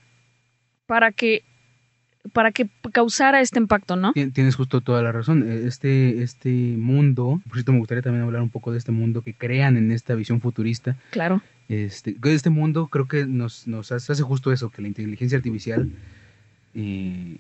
para 0.86 1.12
que 1.12 1.44
para 2.30 2.52
que 2.52 2.70
causara 2.94 3.42
este 3.42 3.60
impacto, 3.60 3.96
¿no? 3.96 4.13
Tien- 4.13 4.32
Tienes 4.34 4.56
justo 4.56 4.82
toda 4.82 5.02
la 5.04 5.12
razón. 5.12 5.44
Eh, 5.48 5.63
Este, 5.68 6.22
este 6.24 6.50
mundo, 6.78 7.42
por 7.46 7.54
cierto, 7.54 7.72
me 7.74 7.80
gustaría 7.80 8.02
también 8.02 8.24
hablar 8.24 8.42
un 8.42 8.50
poco 8.50 8.72
de 8.72 8.78
este 8.78 8.92
mundo 8.92 9.22
que 9.22 9.34
crean 9.34 9.78
en 9.78 9.92
esta 9.92 10.15
visión 10.15 10.39
futurista. 10.42 10.96
Claro. 11.12 11.42
Este, 11.68 12.15
este 12.24 12.50
mundo 12.50 12.88
creo 12.88 13.08
que 13.08 13.26
nos, 13.28 13.68
nos 13.68 13.92
hace, 13.92 14.12
hace 14.12 14.24
justo 14.24 14.52
eso, 14.52 14.70
que 14.72 14.82
la 14.82 14.88
inteligencia 14.88 15.38
artificial 15.38 15.89
eh, 16.74 17.38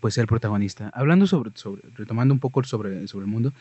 pues 0.00 0.14
sea 0.14 0.22
el 0.22 0.28
protagonista. 0.28 0.90
Hablando 0.94 1.26
sobre, 1.26 1.50
sobre, 1.54 1.82
retomando 1.94 2.34
un 2.34 2.40
poco 2.40 2.62
sobre, 2.64 3.06
sobre 3.08 3.24
el 3.24 3.30
mundo, 3.30 3.52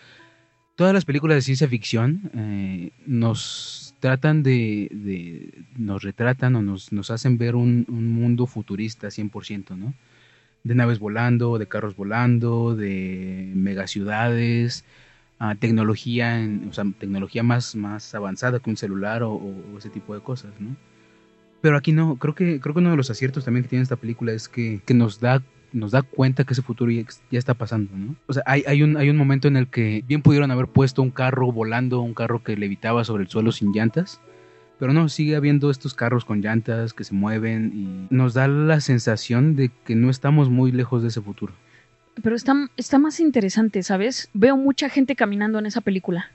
todas 0.76 0.94
las 0.94 1.06
películas 1.06 1.36
de 1.36 1.42
ciencia 1.42 1.68
ficción 1.68 2.30
eh, 2.34 2.92
nos 3.06 3.96
tratan 4.00 4.44
de, 4.44 4.90
de- 4.92 5.64
nos 5.78 6.04
retratan 6.04 6.56
o 6.58 6.62
nos, 6.62 6.92
nos 6.92 7.10
hacen 7.12 7.38
ver 7.38 7.56
un, 7.56 7.86
un 7.88 8.12
mundo 8.12 8.46
futurista 8.48 9.08
100%, 9.08 9.78
¿no? 9.78 9.94
De 10.66 10.76
naves 10.76 11.00
volando, 11.00 11.58
de 11.58 11.68
carros 11.68 11.96
volando, 11.96 12.76
de 12.76 13.54
megaciudades, 13.56 14.84
a 15.40 15.56
tecnología, 15.56 16.42
en- 16.44 16.68
o 16.70 16.74
sea, 16.74 16.84
tecnología 17.00 17.44
más, 17.44 17.76
más 17.76 18.14
avanzada 18.16 18.60
que 18.60 18.70
un 18.70 18.78
celular 18.78 19.24
o, 19.24 19.32
o 19.34 19.78
ese 19.78 19.90
tipo 19.90 20.14
de 20.14 20.22
cosas, 20.22 20.52
¿no? 20.60 20.76
Pero 21.62 21.78
aquí 21.78 21.92
no, 21.94 22.18
creo 22.18 22.36
que, 22.36 22.60
creo 22.60 22.74
que 22.74 22.80
uno 22.80 22.92
de 22.92 22.98
los 22.98 23.10
aciertos 23.10 23.46
también 23.46 23.64
que 23.64 23.70
tiene 23.70 23.84
esta 23.84 23.96
película 23.96 24.32
es 24.34 24.48
que, 24.50 24.82
que 24.86 24.94
nos 24.94 25.20
da 25.20 25.42
nos 25.74 25.92
da 25.92 26.04
cuenta 26.04 26.46
que 26.46 26.54
ese 26.54 26.62
futuro 26.62 26.90
ya, 26.90 27.04
ya 27.32 27.40
está 27.40 27.54
pasando, 27.54 27.98
¿no? 27.98 28.16
O 28.28 28.34
sea, 28.34 28.44
hay, 28.46 28.64
hay, 28.66 28.82
un, 28.82 28.96
hay 28.96 29.10
un 29.10 29.18
momento 29.18 29.50
en 29.50 29.58
el 29.58 29.68
que 29.68 30.04
bien 30.08 30.22
pudieron 30.22 30.50
haber 30.52 30.68
puesto 30.68 31.02
un 31.02 31.12
carro 31.12 31.52
volando, 31.52 32.00
un 32.00 32.14
carro 32.14 32.42
que 32.44 32.56
levitaba 32.56 33.04
sobre 33.04 33.24
el 33.24 33.30
suelo 33.30 33.52
sin 33.52 33.74
llantas, 33.74 34.22
pero 34.80 34.94
no, 34.94 35.08
sigue 35.10 35.36
habiendo 35.36 35.72
estos 35.72 35.94
carros 35.94 36.26
con 36.26 36.42
llantas 36.42 36.94
que 36.94 37.04
se 37.04 37.14
mueven 37.14 37.72
y 37.74 38.14
nos 38.14 38.34
da 38.34 38.48
la 38.48 38.82
sensación 38.82 39.56
de 39.56 39.72
que 39.86 39.96
no 39.96 40.10
estamos 40.10 40.50
muy 40.50 40.72
lejos 40.72 41.02
de 41.02 41.10
ese 41.10 41.22
futuro. 41.22 41.54
Pero 42.22 42.36
está, 42.36 42.54
está 42.78 42.98
más 43.00 43.20
interesante, 43.20 43.84
¿sabes? 43.84 44.30
Veo 44.34 44.58
mucha 44.58 44.90
gente 44.90 45.16
caminando 45.16 45.60
en 45.60 45.66
esa 45.66 45.82
película. 45.82 46.32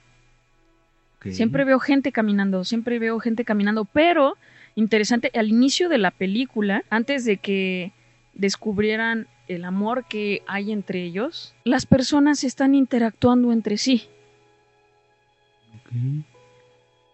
Siempre 1.23 1.65
veo 1.65 1.79
gente 1.79 2.13
caminando, 2.13 2.65
siempre 2.65 2.99
veo 2.99 3.21
gente 3.21 3.45
caminando, 3.45 3.85
pero 3.85 4.39
interesante, 4.75 5.31
al 5.35 5.49
inicio 5.49 5.91
de 5.91 5.99
la 5.99 6.11
película, 6.11 6.83
antes 6.89 7.27
de 7.27 7.37
que 7.37 7.93
descubrieran 8.33 9.27
el 9.47 9.65
amor 9.65 10.07
que 10.09 10.43
hay 10.47 10.73
entre 10.73 11.05
ellos, 11.05 11.55
las 11.65 11.85
personas 11.85 12.43
están 12.45 12.75
interactuando 12.75 13.53
entre 13.53 13.77
sí. 13.77 14.09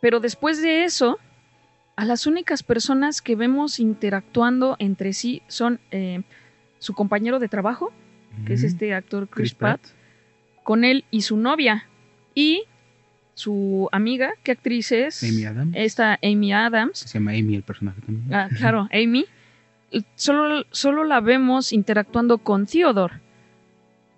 Pero 0.00 0.20
después 0.20 0.60
de 0.62 0.84
eso, 0.84 1.18
a 1.96 2.04
las 2.04 2.26
únicas 2.26 2.62
personas 2.62 3.22
que 3.22 3.36
vemos 3.36 3.80
interactuando 3.80 4.76
entre 4.78 5.12
sí 5.12 5.42
son 5.48 5.80
eh, 5.90 6.22
su 6.78 6.94
compañero 6.94 7.38
de 7.38 7.48
trabajo, 7.48 7.92
que 8.44 8.52
es 8.52 8.62
este 8.62 8.92
actor 8.92 9.28
Chris, 9.28 9.50
Chris 9.50 9.54
Pratt, 9.54 9.80
Pratt. 9.80 9.94
con 10.62 10.84
él 10.84 11.04
y 11.10 11.22
su 11.22 11.38
novia, 11.38 11.88
y 12.34 12.64
su 13.32 13.88
amiga, 13.92 14.32
¿qué 14.42 14.52
actriz 14.52 14.92
es? 14.92 15.22
Amy 15.22 15.44
Adams. 15.44 15.72
Esta 15.76 16.18
Amy 16.22 16.52
Adams. 16.52 16.98
Se 16.98 17.18
llama 17.18 17.32
Amy 17.32 17.54
el 17.54 17.62
personaje 17.62 18.00
también. 18.02 18.32
Ah, 18.32 18.48
claro, 18.56 18.88
Amy. 18.92 19.24
Solo, 20.16 20.64
solo 20.70 21.04
la 21.04 21.20
vemos 21.20 21.72
interactuando 21.72 22.38
con 22.38 22.66
Theodore, 22.66 23.14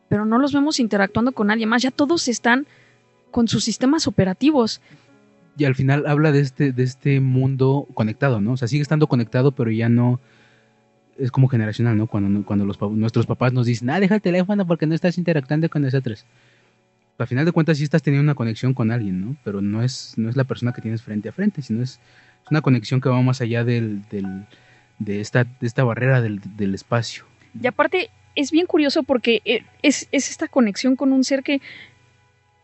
pero 0.09 0.25
no 0.25 0.39
los 0.39 0.53
vemos 0.53 0.81
interactuando 0.81 1.33
con 1.33 1.49
nadie 1.49 1.67
más. 1.67 1.83
Ya 1.83 1.91
todos 1.91 2.27
están 2.27 2.67
con 3.31 3.47
sus 3.47 3.65
sistemas 3.65 4.07
operativos. 4.07 4.81
Y 5.59 5.65
al 5.65 5.75
final 5.75 6.07
habla 6.07 6.31
de 6.33 6.41
este, 6.41 6.73
de 6.73 6.83
este 6.85 7.21
mundo 7.21 7.87
conectado, 7.95 8.41
¿no? 8.41 8.53
O 8.53 8.57
sea, 8.57 8.69
sigue 8.69 8.81
estando 8.83 9.09
conectado, 9.09 9.53
pero 9.53 9.71
ya 9.71 9.89
no 9.89 10.21
es 11.19 11.33
como 11.33 11.49
generacional, 11.49 11.97
¿no? 11.97 12.07
Cuando, 12.07 12.45
cuando 12.47 12.65
los, 12.65 12.81
nuestros 12.93 13.27
papás 13.27 13.53
nos 13.53 13.67
dicen, 13.67 13.91
ah, 13.91 13.99
deja 13.99 14.15
el 14.15 14.23
teléfono 14.23 14.65
porque 14.67 14.87
no 14.87 14.95
estás 14.95 15.19
interactuando 15.19 15.69
con 15.69 15.83
nosotros. 15.83 16.25
Al 17.19 17.27
final 17.27 17.45
de 17.45 17.51
cuentas 17.51 17.79
sí 17.79 17.83
estás 17.85 18.03
teniendo 18.05 18.23
una 18.23 18.37
conexión 18.37 18.73
con 18.73 18.93
alguien, 18.93 19.21
¿no? 19.21 19.37
Pero 19.43 19.61
no 19.61 19.83
es, 19.83 20.15
no 20.17 20.31
es 20.31 20.37
la 20.37 20.45
persona 20.45 20.73
que 20.73 20.81
tienes 20.81 21.03
frente 21.03 21.29
a 21.29 21.33
frente, 21.33 21.61
sino 21.63 21.83
es, 21.83 21.99
es 22.45 22.51
una 22.53 22.61
conexión 22.61 23.01
que 23.01 23.09
va 23.09 23.21
más 23.21 23.41
allá 23.41 23.65
del, 23.65 24.03
del- 24.11 24.47
de, 25.01 25.21
esta, 25.21 25.43
de 25.43 25.67
esta 25.67 25.83
barrera 25.83 26.23
del, 26.23 26.41
del 26.57 26.75
espacio. 26.75 27.25
Y 27.61 27.67
aparte, 27.67 28.11
es 28.37 28.53
bien 28.53 28.67
curioso 28.67 29.03
porque 29.03 29.43
eh, 29.45 29.65
es, 29.83 30.07
es 30.13 30.31
esta 30.31 30.47
conexión 30.47 30.95
con 30.95 31.13
un 31.13 31.25
ser 31.25 31.43
que 31.43 31.61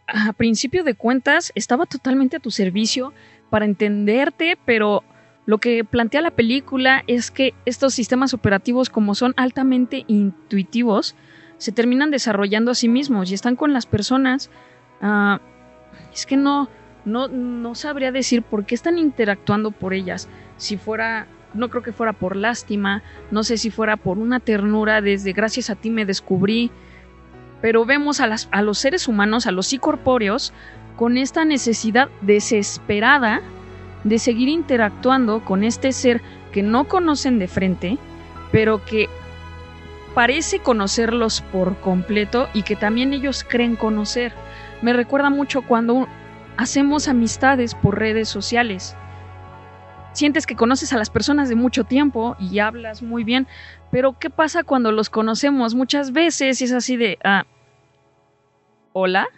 a 0.06 0.32
principio 0.32 0.84
de 0.84 0.94
cuentas 0.94 1.52
estaba 1.54 1.86
totalmente 1.86 2.36
a 2.36 2.40
tu 2.40 2.50
servicio 2.50 3.12
para 3.50 3.64
entenderte, 3.64 4.58
pero 4.64 5.02
lo 5.46 5.58
que 5.58 5.84
plantea 5.84 6.22
la 6.22 6.30
película 6.30 7.04
es 7.06 7.30
que 7.30 7.54
estos 7.66 7.94
sistemas 7.94 8.34
operativos, 8.34 8.90
como 8.90 9.14
son 9.14 9.34
altamente 9.36 10.04
intuitivos, 10.06 11.14
se 11.58 11.72
terminan 11.72 12.10
desarrollando 12.10 12.70
a 12.70 12.74
sí 12.74 12.88
mismos 12.88 13.30
y 13.30 13.34
están 13.34 13.56
con 13.56 13.72
las 13.72 13.86
personas. 13.86 14.50
ah, 15.00 15.40
es 16.12 16.26
que 16.26 16.36
no, 16.36 16.68
no, 17.04 17.28
no 17.28 17.74
sabría 17.74 18.12
decir 18.12 18.42
por 18.42 18.64
qué 18.64 18.74
están 18.74 18.98
interactuando 18.98 19.70
por 19.70 19.94
ellas. 19.94 20.28
Si 20.56 20.76
fuera, 20.76 21.26
no 21.52 21.68
creo 21.68 21.82
que 21.82 21.92
fuera 21.92 22.12
por 22.12 22.36
lástima, 22.36 23.02
no 23.30 23.44
sé 23.44 23.58
si 23.58 23.70
fuera 23.70 23.96
por 23.96 24.18
una 24.18 24.40
ternura 24.40 25.00
desde 25.00 25.32
gracias 25.32 25.70
a 25.70 25.76
ti 25.76 25.90
me 25.90 26.06
descubrí, 26.06 26.70
pero 27.60 27.84
vemos 27.84 28.20
a, 28.20 28.62
los 28.62 28.78
seres 28.78 29.08
humanos, 29.08 29.46
a 29.46 29.52
los 29.52 29.68
psicorpóreos, 29.68 30.52
con 30.96 31.16
esta 31.16 31.44
necesidad 31.44 32.08
desesperada 32.20 33.40
de 34.04 34.18
seguir 34.18 34.48
interactuando 34.48 35.44
con 35.44 35.64
este 35.64 35.92
ser 35.92 36.20
que 36.52 36.62
no 36.62 36.84
conocen 36.84 37.38
de 37.38 37.48
frente, 37.48 37.98
pero 38.52 38.84
que 38.84 39.08
parece 40.14 40.60
conocerlos 40.60 41.40
por 41.40 41.76
completo 41.80 42.48
y 42.54 42.62
que 42.62 42.76
también 42.76 43.12
ellos 43.12 43.44
creen 43.48 43.76
conocer. 43.76 44.32
Me 44.82 44.92
recuerda 44.92 45.30
mucho 45.30 45.62
cuando 45.62 46.06
hacemos 46.56 47.08
amistades 47.08 47.74
por 47.74 47.98
redes 47.98 48.28
sociales. 48.28 48.94
Sientes 50.12 50.46
que 50.46 50.54
conoces 50.54 50.92
a 50.92 50.96
las 50.96 51.10
personas 51.10 51.48
de 51.48 51.56
mucho 51.56 51.82
tiempo 51.82 52.36
y 52.38 52.60
hablas 52.60 53.02
muy 53.02 53.24
bien, 53.24 53.48
pero 53.94 54.18
¿qué 54.18 54.28
pasa 54.28 54.64
cuando 54.64 54.90
los 54.90 55.08
conocemos? 55.08 55.76
Muchas 55.76 56.10
veces 56.10 56.60
es 56.60 56.72
así 56.72 56.96
de, 56.96 57.16
ah, 57.22 57.44
hola. 58.92 59.28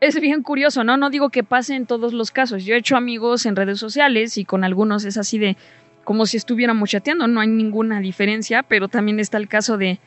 Es 0.00 0.18
bien 0.18 0.42
curioso, 0.42 0.82
¿no? 0.82 0.96
No 0.96 1.08
digo 1.08 1.30
que 1.30 1.44
pase 1.44 1.76
en 1.76 1.86
todos 1.86 2.12
los 2.12 2.32
casos. 2.32 2.64
Yo 2.64 2.74
he 2.74 2.78
hecho 2.78 2.96
amigos 2.96 3.46
en 3.46 3.54
redes 3.54 3.78
sociales 3.78 4.36
y 4.36 4.44
con 4.44 4.64
algunos 4.64 5.04
es 5.04 5.16
así 5.16 5.38
de, 5.38 5.56
como 6.02 6.26
si 6.26 6.36
estuviéramos 6.36 6.90
chateando, 6.90 7.28
no 7.28 7.38
hay 7.38 7.46
ninguna 7.46 8.00
diferencia, 8.00 8.64
pero 8.64 8.88
también 8.88 9.20
está 9.20 9.38
el 9.38 9.46
caso 9.46 9.78
de, 9.78 10.00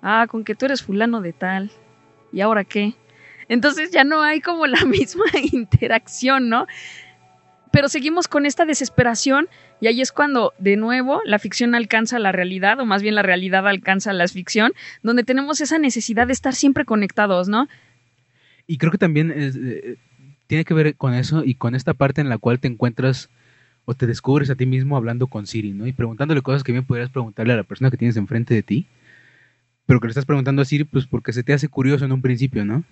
ah, 0.00 0.26
con 0.26 0.42
que 0.42 0.54
tú 0.54 0.64
eres 0.64 0.82
fulano 0.82 1.20
de 1.20 1.34
tal, 1.34 1.70
¿y 2.32 2.40
ahora 2.40 2.64
qué? 2.64 2.94
Entonces 3.48 3.90
ya 3.90 4.04
no 4.04 4.22
hay 4.22 4.40
como 4.40 4.66
la 4.66 4.82
misma 4.86 5.26
interacción, 5.52 6.48
¿no? 6.48 6.66
Pero 7.72 7.90
seguimos 7.90 8.26
con 8.26 8.46
esta 8.46 8.64
desesperación 8.64 9.50
y 9.82 9.88
ahí 9.88 10.00
es 10.00 10.12
cuando, 10.12 10.54
de 10.60 10.76
nuevo, 10.76 11.20
la 11.24 11.40
ficción 11.40 11.74
alcanza 11.74 12.20
la 12.20 12.30
realidad, 12.30 12.78
o 12.78 12.86
más 12.86 13.02
bien 13.02 13.16
la 13.16 13.22
realidad 13.22 13.66
alcanza 13.66 14.12
la 14.12 14.28
ficción, 14.28 14.70
donde 15.02 15.24
tenemos 15.24 15.60
esa 15.60 15.76
necesidad 15.80 16.28
de 16.28 16.32
estar 16.32 16.54
siempre 16.54 16.84
conectados, 16.84 17.48
¿no? 17.48 17.66
Y 18.68 18.78
creo 18.78 18.92
que 18.92 18.98
también 18.98 19.32
eh, 19.34 19.96
tiene 20.46 20.64
que 20.64 20.72
ver 20.72 20.94
con 20.94 21.14
eso 21.14 21.42
y 21.44 21.56
con 21.56 21.74
esta 21.74 21.94
parte 21.94 22.20
en 22.20 22.28
la 22.28 22.38
cual 22.38 22.60
te 22.60 22.68
encuentras 22.68 23.28
o 23.84 23.94
te 23.94 24.06
descubres 24.06 24.50
a 24.50 24.54
ti 24.54 24.66
mismo 24.66 24.96
hablando 24.96 25.26
con 25.26 25.48
Siri, 25.48 25.72
¿no? 25.72 25.88
Y 25.88 25.92
preguntándole 25.92 26.42
cosas 26.42 26.62
que 26.62 26.70
bien 26.70 26.84
podrías 26.84 27.10
preguntarle 27.10 27.54
a 27.54 27.56
la 27.56 27.64
persona 27.64 27.90
que 27.90 27.96
tienes 27.96 28.16
enfrente 28.16 28.54
de 28.54 28.62
ti, 28.62 28.86
pero 29.86 29.98
que 29.98 30.06
le 30.06 30.12
estás 30.12 30.26
preguntando 30.26 30.62
a 30.62 30.64
Siri 30.64 30.84
pues 30.84 31.08
porque 31.08 31.32
se 31.32 31.42
te 31.42 31.54
hace 31.54 31.66
curioso 31.66 32.04
en 32.04 32.12
un 32.12 32.22
principio, 32.22 32.64
¿no? 32.64 32.84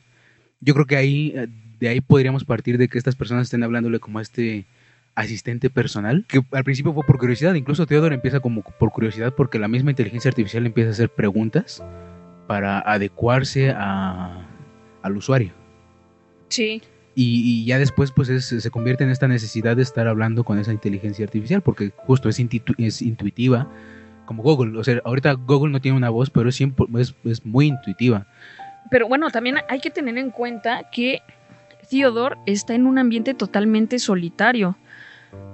Yo 0.59 0.74
creo 0.74 0.87
que 0.87 0.96
ahí, 0.96 1.35
eh, 1.37 1.46
de 1.79 1.88
ahí 1.88 2.00
podríamos 2.00 2.44
partir 2.44 2.79
de 2.79 2.88
que 2.88 2.98
estas 2.98 3.14
personas 3.14 3.46
estén 3.46 3.62
hablándole 3.62 4.00
como 4.00 4.18
a 4.18 4.22
este 4.22 4.66
asistente 5.14 5.70
personal, 5.70 6.25
que 6.29 6.40
al 6.53 6.64
principio 6.64 6.92
fue 6.94 7.05
por 7.05 7.18
curiosidad, 7.18 7.55
incluso 7.55 7.87
Theodore 7.87 8.14
empieza 8.14 8.40
como 8.40 8.62
por 8.62 8.90
curiosidad 8.92 9.35
porque 9.35 9.59
la 9.59 9.68
misma 9.68 9.90
inteligencia 9.90 10.29
artificial 10.31 10.64
empieza 10.66 10.88
a 10.90 10.92
hacer 10.92 11.11
preguntas 11.11 11.83
para 12.46 12.81
adecuarse 12.81 13.70
a, 13.70 14.46
al 15.03 15.16
usuario. 15.16 15.53
Sí. 16.49 16.83
Y, 17.14 17.42
y 17.62 17.64
ya 17.66 17.79
después 17.79 18.12
pues 18.12 18.29
es- 18.29 18.46
se 18.46 18.70
convierte 18.70 19.05
en 19.05 19.11
esta 19.11 19.29
necesidad 19.29 19.77
de 19.77 19.83
estar 19.83 20.07
hablando 20.09 20.44
con 20.44 20.59
esa 20.59 20.73
inteligencia 20.73 21.25
artificial 21.25 21.61
porque 21.61 21.92
justo 21.96 22.29
es, 22.29 22.38
intitu- 22.40 22.75
es 22.79 23.03
intuitiva 23.03 23.68
como 24.27 24.42
Google. 24.42 24.79
O 24.79 24.85
sea, 24.85 25.01
ahorita 25.05 25.33
Google 25.33 25.73
no 25.73 25.81
tiene 25.81 25.96
una 25.96 26.09
voz, 26.11 26.31
pero 26.31 26.49
es, 26.49 26.55
siempre, 26.57 26.87
es, 26.99 27.14
es 27.25 27.44
muy 27.44 27.66
intuitiva. 27.66 28.27
Pero 28.90 29.07
bueno, 29.09 29.29
también 29.31 29.57
hay 29.68 29.81
que 29.81 29.90
tener 29.90 30.16
en 30.18 30.31
cuenta 30.31 30.88
que 30.90 31.20
Theodore 31.90 32.37
está 32.46 32.75
en 32.75 32.87
un 32.87 32.99
ambiente 32.99 33.35
totalmente 33.35 33.99
solitario. 33.99 34.77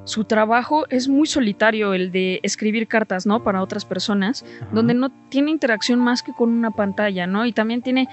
Su 0.05 0.25
trabajo 0.25 0.87
es 0.89 1.09
muy 1.09 1.27
solitario, 1.27 1.93
el 1.93 2.13
de 2.13 2.39
escribir 2.43 2.87
cartas, 2.87 3.27
¿no? 3.27 3.43
Para 3.43 3.63
otras 3.63 3.85
personas, 3.85 4.45
Ajá. 4.61 4.71
donde 4.73 4.95
no 4.95 5.11
tiene 5.29 5.51
interacción 5.51 5.99
más 5.99 6.23
que 6.23 6.33
con 6.33 6.51
una 6.51 6.71
pantalla, 6.71 7.27
¿no? 7.27 7.45
Y 7.45 7.53
también 7.53 7.83
tiene 7.83 8.09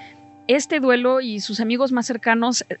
este 0.48 0.80
duelo 0.80 1.20
y 1.20 1.40
sus 1.40 1.60
amigos 1.60 1.92
más 1.92 2.06
cercanos 2.06 2.64
eh, 2.68 2.78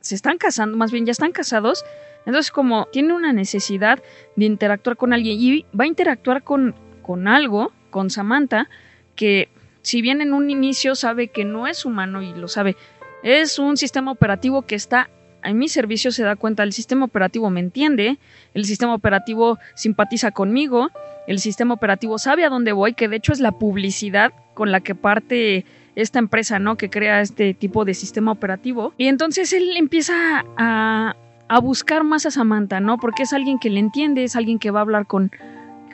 se 0.00 0.14
están 0.14 0.38
casando, 0.38 0.76
más 0.76 0.92
bien 0.92 1.06
ya 1.06 1.12
están 1.12 1.32
casados. 1.32 1.84
Entonces, 2.24 2.50
como 2.50 2.86
tiene 2.92 3.14
una 3.14 3.32
necesidad 3.32 4.00
de 4.36 4.44
interactuar 4.44 4.96
con 4.96 5.12
alguien 5.12 5.36
y 5.38 5.64
va 5.78 5.84
a 5.84 5.88
interactuar 5.88 6.42
con, 6.42 6.74
con 7.02 7.28
algo, 7.28 7.72
con 7.90 8.10
Samantha, 8.10 8.68
que 9.14 9.48
si 9.82 10.02
bien 10.02 10.20
en 10.20 10.34
un 10.34 10.50
inicio 10.50 10.94
sabe 10.94 11.28
que 11.28 11.44
no 11.44 11.66
es 11.66 11.84
humano 11.84 12.22
y 12.22 12.34
lo 12.34 12.48
sabe, 12.48 12.76
es 13.22 13.58
un 13.58 13.76
sistema 13.76 14.12
operativo 14.12 14.62
que 14.62 14.74
está 14.74 15.10
en 15.48 15.58
mi 15.58 15.68
servicio, 15.68 16.12
se 16.12 16.22
da 16.22 16.36
cuenta, 16.36 16.62
el 16.62 16.72
sistema 16.72 17.04
operativo 17.04 17.50
me 17.50 17.60
entiende, 17.60 18.18
el 18.54 18.64
sistema 18.64 18.94
operativo 18.94 19.58
simpatiza 19.74 20.30
conmigo, 20.30 20.90
el 21.26 21.38
sistema 21.38 21.74
operativo 21.74 22.18
sabe 22.18 22.44
a 22.44 22.48
dónde 22.48 22.72
voy, 22.72 22.94
que 22.94 23.08
de 23.08 23.16
hecho 23.16 23.32
es 23.32 23.40
la 23.40 23.52
publicidad 23.52 24.32
con 24.54 24.72
la 24.72 24.80
que 24.80 24.94
parte 24.94 25.64
esta 25.94 26.18
empresa, 26.18 26.58
¿no? 26.58 26.76
Que 26.76 26.90
crea 26.90 27.20
este 27.20 27.54
tipo 27.54 27.84
de 27.84 27.94
sistema 27.94 28.32
operativo. 28.32 28.92
Y 28.98 29.06
entonces 29.08 29.52
él 29.52 29.76
empieza 29.76 30.44
a, 30.56 31.16
a 31.48 31.60
buscar 31.60 32.04
más 32.04 32.26
a 32.26 32.30
Samantha, 32.30 32.80
¿no? 32.80 32.98
Porque 32.98 33.22
es 33.22 33.32
alguien 33.32 33.58
que 33.58 33.70
le 33.70 33.80
entiende, 33.80 34.24
es 34.24 34.36
alguien 34.36 34.58
que 34.58 34.70
va 34.70 34.80
a 34.80 34.82
hablar 34.82 35.06
con, 35.06 35.30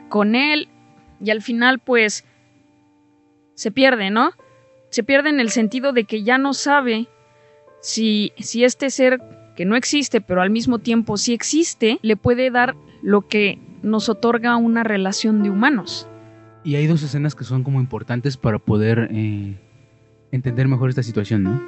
con 0.09 0.35
él 0.35 0.67
y 1.21 1.31
al 1.31 1.41
final 1.41 1.79
pues 1.79 2.25
se 3.55 3.71
pierde, 3.71 4.09
¿no? 4.09 4.31
Se 4.89 5.03
pierde 5.03 5.29
en 5.29 5.39
el 5.39 5.49
sentido 5.49 5.93
de 5.93 6.03
que 6.03 6.23
ya 6.23 6.37
no 6.37 6.53
sabe 6.53 7.07
si, 7.81 8.33
si 8.37 8.63
este 8.63 8.89
ser 8.89 9.21
que 9.55 9.65
no 9.65 9.75
existe, 9.75 10.21
pero 10.21 10.41
al 10.41 10.49
mismo 10.49 10.79
tiempo 10.79 11.17
sí 11.17 11.33
existe, 11.33 11.99
le 12.01 12.15
puede 12.17 12.49
dar 12.51 12.75
lo 13.01 13.27
que 13.27 13.59
nos 13.81 14.09
otorga 14.09 14.55
una 14.57 14.83
relación 14.83 15.43
de 15.43 15.49
humanos. 15.49 16.07
Y 16.63 16.75
hay 16.75 16.87
dos 16.87 17.03
escenas 17.03 17.35
que 17.35 17.43
son 17.43 17.63
como 17.63 17.79
importantes 17.81 18.37
para 18.37 18.57
poder 18.57 19.09
eh, 19.11 19.55
entender 20.31 20.67
mejor 20.67 20.89
esta 20.89 21.03
situación, 21.03 21.43
¿no? 21.43 21.61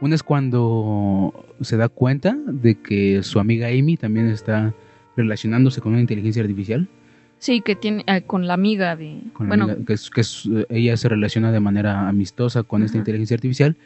Una 0.00 0.14
es 0.14 0.22
cuando 0.22 1.32
se 1.60 1.76
da 1.76 1.88
cuenta 1.88 2.36
de 2.46 2.74
que 2.74 3.22
su 3.22 3.38
amiga 3.38 3.68
Amy 3.68 3.96
también 3.96 4.28
está 4.28 4.74
relacionándose 5.16 5.80
con 5.80 5.92
una 5.92 6.00
inteligencia 6.00 6.42
artificial. 6.42 6.88
Sí, 7.38 7.60
que 7.60 7.76
tiene 7.76 8.02
eh, 8.06 8.22
con 8.22 8.46
la 8.46 8.54
amiga 8.54 8.96
de... 8.96 9.20
con 9.34 9.46
la 9.46 9.48
bueno, 9.50 9.64
amiga- 9.64 9.84
que, 9.86 9.92
es- 9.92 10.10
que 10.10 10.20
es, 10.22 10.48
ella 10.68 10.96
se 10.96 11.08
relaciona 11.08 11.52
de 11.52 11.60
manera 11.60 12.08
amistosa 12.08 12.62
con 12.64 12.82
esta 12.82 12.96
Ajá. 12.96 13.02
inteligencia 13.02 13.34
artificial. 13.36 13.76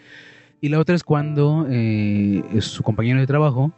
Y 0.65 0.71
la 0.71 0.79
otra 0.79 0.95
es 0.95 1.05
cuando 1.05 1.67
eh, 1.69 2.43
su 2.61 2.83
compañero 2.83 3.21
de 3.21 3.27
trabajo 3.27 3.71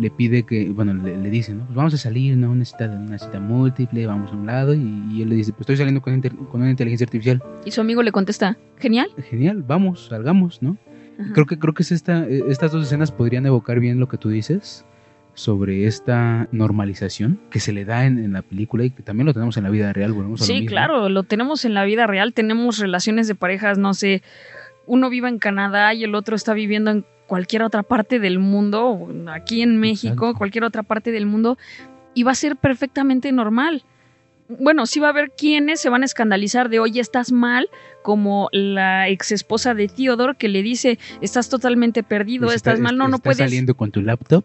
le 0.00 0.10
pide 0.10 0.42
que, 0.42 0.68
bueno, 0.70 0.92
le, 0.92 1.16
le 1.16 1.30
dice, 1.30 1.54
¿no? 1.54 1.64
Pues 1.66 1.76
vamos 1.76 1.94
a 1.94 1.96
salir, 1.96 2.36
¿no? 2.36 2.50
Una 2.50 2.64
cita, 2.64 2.86
una 2.86 3.16
cita 3.18 3.38
múltiple, 3.38 4.04
vamos 4.08 4.32
a 4.32 4.34
un 4.34 4.46
lado. 4.46 4.74
Y, 4.74 4.80
y 5.12 5.22
él 5.22 5.28
le 5.28 5.36
dice, 5.36 5.52
pues 5.52 5.60
estoy 5.60 5.76
saliendo 5.76 6.00
con, 6.02 6.20
con 6.20 6.60
una 6.62 6.70
inteligencia 6.70 7.04
artificial. 7.04 7.40
y 7.64 7.70
su 7.70 7.80
amigo 7.80 8.02
le 8.02 8.10
contesta, 8.10 8.56
genial. 8.80 9.06
Genial, 9.30 9.62
vamos, 9.62 10.06
salgamos, 10.08 10.60
¿no? 10.60 10.76
Ajá. 11.20 11.32
Creo 11.34 11.46
que, 11.46 11.56
creo 11.56 11.72
que 11.72 11.84
es 11.84 11.92
esta, 11.92 12.26
eh, 12.26 12.42
estas 12.48 12.72
dos 12.72 12.82
escenas 12.84 13.12
podrían 13.12 13.46
evocar 13.46 13.78
bien 13.78 14.00
lo 14.00 14.08
que 14.08 14.18
tú 14.18 14.28
dices 14.30 14.84
sobre 15.34 15.86
esta 15.86 16.48
normalización 16.50 17.40
que 17.50 17.60
se 17.60 17.72
le 17.72 17.84
da 17.84 18.06
en, 18.06 18.18
en 18.18 18.32
la 18.32 18.42
película 18.42 18.84
y 18.84 18.90
que 18.90 19.02
también 19.04 19.26
lo 19.26 19.32
tenemos 19.34 19.56
en 19.56 19.62
la 19.62 19.70
vida 19.70 19.92
real. 19.92 20.12
volvemos 20.12 20.40
a 20.40 20.42
lo 20.42 20.46
Sí, 20.46 20.54
mismo. 20.54 20.68
claro, 20.70 21.08
lo 21.08 21.22
tenemos 21.22 21.64
en 21.64 21.74
la 21.74 21.84
vida 21.84 22.08
real, 22.08 22.32
tenemos 22.34 22.78
relaciones 22.78 23.28
de 23.28 23.36
parejas, 23.36 23.78
no 23.78 23.94
sé, 23.94 24.22
uno 24.86 25.10
vive 25.10 25.28
en 25.28 25.38
Canadá 25.38 25.94
y 25.94 26.04
el 26.04 26.14
otro 26.14 26.36
está 26.36 26.54
viviendo 26.54 26.90
en 26.90 27.04
cualquier 27.26 27.62
otra 27.62 27.82
parte 27.82 28.18
del 28.18 28.38
mundo, 28.38 29.08
aquí 29.32 29.62
en 29.62 29.78
México, 29.78 30.12
Exacto. 30.26 30.38
cualquier 30.38 30.64
otra 30.64 30.82
parte 30.82 31.10
del 31.10 31.26
mundo, 31.26 31.56
y 32.14 32.22
va 32.22 32.32
a 32.32 32.34
ser 32.36 32.56
perfectamente 32.56 33.32
normal. 33.32 33.82
Bueno, 34.46 34.84
sí 34.84 35.00
va 35.00 35.06
a 35.06 35.10
haber 35.10 35.30
quienes 35.30 35.80
se 35.80 35.88
van 35.88 36.02
a 36.02 36.04
escandalizar 36.04 36.68
de, 36.68 36.78
oye, 36.78 37.00
estás 37.00 37.32
mal, 37.32 37.70
como 38.02 38.50
la 38.52 39.08
ex 39.08 39.32
esposa 39.32 39.72
de 39.72 39.88
Theodore 39.88 40.34
que 40.36 40.48
le 40.48 40.62
dice, 40.62 40.98
estás 41.22 41.48
totalmente 41.48 42.02
perdido, 42.02 42.44
Pues 42.46 42.56
estás 42.56 42.74
está- 42.74 42.82
mal, 42.82 42.98
no, 42.98 43.08
no 43.08 43.16
estás 43.16 43.36
puedes 43.36 43.38
saliendo 43.38 43.74
con 43.74 43.90
tu 43.90 44.02
laptop. 44.02 44.44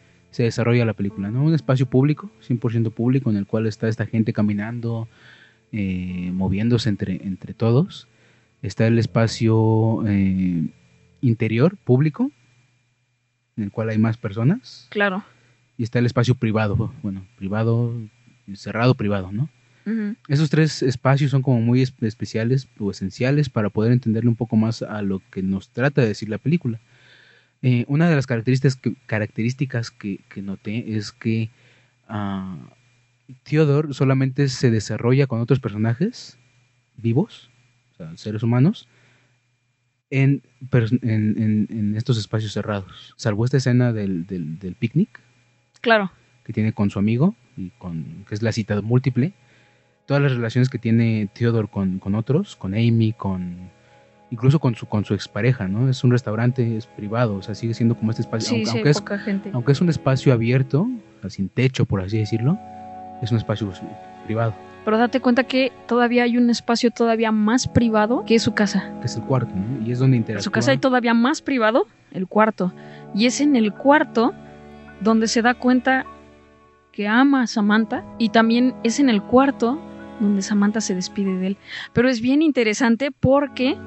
se 0.31 0.43
desarrolla 0.43 0.85
la 0.85 0.93
película, 0.93 1.29
¿no? 1.29 1.43
Un 1.43 1.53
espacio 1.53 1.85
público, 1.85 2.31
100% 2.47 2.91
público, 2.91 3.29
en 3.29 3.37
el 3.37 3.45
cual 3.45 3.67
está 3.67 3.87
esta 3.87 4.05
gente 4.05 4.33
caminando, 4.33 5.07
eh, 5.71 6.31
moviéndose 6.33 6.89
entre, 6.89 7.25
entre 7.25 7.53
todos. 7.53 8.07
Está 8.61 8.87
el 8.87 8.97
espacio 8.99 10.03
eh, 10.07 10.67
interior, 11.21 11.77
público, 11.77 12.31
en 13.57 13.65
el 13.65 13.71
cual 13.71 13.89
hay 13.89 13.97
más 13.97 14.17
personas. 14.17 14.87
Claro. 14.89 15.23
Y 15.77 15.83
está 15.83 15.99
el 15.99 16.05
espacio 16.05 16.35
privado, 16.35 16.93
bueno, 17.03 17.25
privado, 17.37 17.93
cerrado, 18.55 18.95
privado, 18.95 19.31
¿no? 19.31 19.49
Esos 20.27 20.51
tres 20.51 20.83
espacios 20.83 21.31
son 21.31 21.41
como 21.41 21.59
muy 21.59 21.81
espe- 21.81 22.05
especiales 22.05 22.67
o 22.79 22.91
esenciales 22.91 23.49
para 23.49 23.69
poder 23.71 23.91
entenderle 23.91 24.29
un 24.29 24.35
poco 24.35 24.55
más 24.55 24.83
a 24.83 25.01
lo 25.01 25.21
que 25.31 25.41
nos 25.41 25.69
trata 25.69 26.01
de 26.01 26.07
decir 26.09 26.29
la 26.29 26.37
película. 26.37 26.79
Eh, 27.63 27.85
una 27.87 28.09
de 28.09 28.15
las 28.15 28.25
características 28.27 28.75
que, 28.75 28.95
características 29.05 29.91
que, 29.91 30.19
que 30.29 30.41
noté 30.41 30.95
es 30.97 31.11
que 31.11 31.49
ah, 32.07 32.57
Theodore 33.43 33.93
solamente 33.93 34.47
se 34.49 34.71
desarrolla 34.71 35.27
con 35.27 35.41
otros 35.41 35.59
personajes 35.59 36.37
vivos, 36.97 37.49
o 37.93 37.95
sea, 37.97 38.17
seres 38.17 38.41
humanos, 38.43 38.87
en, 40.09 40.41
en, 40.71 40.99
en- 41.03 41.67
en 41.69 41.95
estos 41.95 42.17
espacios 42.17 42.51
cerrados. 42.51 43.13
Salvo 43.15 43.45
esta 43.45 43.57
escena 43.57 43.93
del, 43.93 44.25
del, 44.27 44.59
del 44.59 44.75
picnic, 44.75 45.19
Claro. 45.81 46.11
que 46.43 46.53
tiene 46.53 46.73
con 46.73 46.89
su 46.89 46.99
amigo, 46.99 47.35
y 47.57 47.69
con, 47.77 48.25
que 48.27 48.35
es 48.35 48.41
la 48.41 48.51
cita 48.51 48.81
múltiple, 48.81 49.33
todas 50.07 50.21
las 50.23 50.33
relaciones 50.33 50.67
que 50.69 50.79
tiene 50.79 51.29
Theodore 51.33 51.67
con, 51.69 51.99
con 51.99 52.15
otros, 52.15 52.55
con 52.55 52.73
Amy, 52.73 53.13
con 53.13 53.69
incluso 54.31 54.59
con 54.59 54.73
su, 54.75 54.87
con 54.87 55.05
su 55.05 55.13
expareja, 55.13 55.67
¿no? 55.67 55.89
Es 55.89 56.03
un 56.03 56.11
restaurante, 56.11 56.77
es 56.77 56.87
privado, 56.87 57.35
o 57.35 57.41
sea, 57.43 57.53
sigue 57.53 57.73
siendo 57.73 57.95
como 57.95 58.11
este 58.11 58.23
espacio, 58.23 58.49
Sí, 58.49 58.55
aunque, 58.55 58.65
sí, 58.71 58.77
aunque 58.77 58.89
es, 58.89 58.97
poca 58.99 59.19
gente. 59.19 59.51
aunque 59.53 59.71
es 59.73 59.81
un 59.81 59.89
espacio 59.89 60.33
abierto, 60.33 60.81
o 61.17 61.21
sea, 61.21 61.29
sin 61.29 61.49
techo, 61.49 61.85
por 61.85 62.01
así 62.01 62.17
decirlo, 62.17 62.57
es 63.21 63.31
un 63.31 63.37
espacio 63.37 63.71
privado, 64.25 64.53
Pero 64.85 64.97
date 64.97 65.19
cuenta 65.19 65.43
que 65.43 65.71
todavía 65.87 66.23
hay 66.23 66.37
un 66.37 66.49
espacio 66.49 66.89
todavía 66.91 67.31
más 67.31 67.67
privado 67.67 68.23
que 68.25 68.35
es 68.35 68.41
su 68.43 68.53
casa. 68.53 68.91
que 69.01 69.05
es 69.07 69.15
el 69.15 69.23
cuarto, 69.23 69.53
¿no? 69.53 69.85
Y 69.85 69.91
es 69.91 69.99
donde 69.99 70.15
En 70.17 70.21
interactúa. 70.21 70.43
su 70.43 70.51
casa 70.51 70.71
hay 70.71 70.77
todavía 70.79 71.13
más 71.13 71.41
privado, 71.41 71.85
el 72.11 72.25
cuarto. 72.27 72.73
Y 73.13 73.25
es 73.27 73.41
en 73.41 73.55
el 73.55 73.73
cuarto 73.73 74.33
donde 75.01 75.27
se 75.27 75.41
da 75.41 75.53
cuenta 75.55 76.05
que 76.91 77.07
ama 77.07 77.43
a 77.43 77.47
Samantha. 77.47 78.03
Y 78.17 78.29
también 78.29 78.73
es 78.83 78.99
en 78.99 79.09
el 79.09 79.21
cuarto 79.21 79.79
donde 80.19 80.41
Samantha 80.41 80.81
se 80.81 80.93
despide 80.95 81.37
de 81.37 81.47
él. 81.47 81.57
Pero 81.93 82.09
es 82.09 82.21
bien 82.21 82.41
interesante 82.41 83.11
porque... 83.11 83.77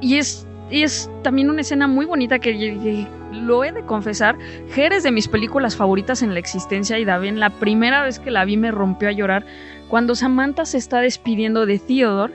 Y 0.00 0.16
es, 0.16 0.46
y 0.70 0.82
es 0.82 1.10
también 1.22 1.50
una 1.50 1.62
escena 1.62 1.86
muy 1.86 2.06
bonita 2.06 2.38
que, 2.38 3.08
lo 3.32 3.64
he 3.64 3.72
de 3.72 3.84
confesar. 3.84 4.38
Her 4.74 4.92
es 4.92 5.02
de 5.02 5.10
mis 5.10 5.28
películas 5.28 5.76
favoritas 5.76 6.22
en 6.22 6.32
la 6.32 6.40
existencia 6.40 6.98
y 6.98 7.04
Daven, 7.04 7.40
la 7.40 7.50
primera 7.50 8.02
vez 8.02 8.18
que 8.18 8.30
la 8.30 8.44
vi 8.44 8.56
me 8.56 8.70
rompió 8.70 9.08
a 9.08 9.12
llorar 9.12 9.46
cuando 9.88 10.14
Samantha 10.14 10.64
se 10.64 10.78
está 10.78 11.00
despidiendo 11.00 11.66
de 11.66 11.78
Theodore 11.78 12.34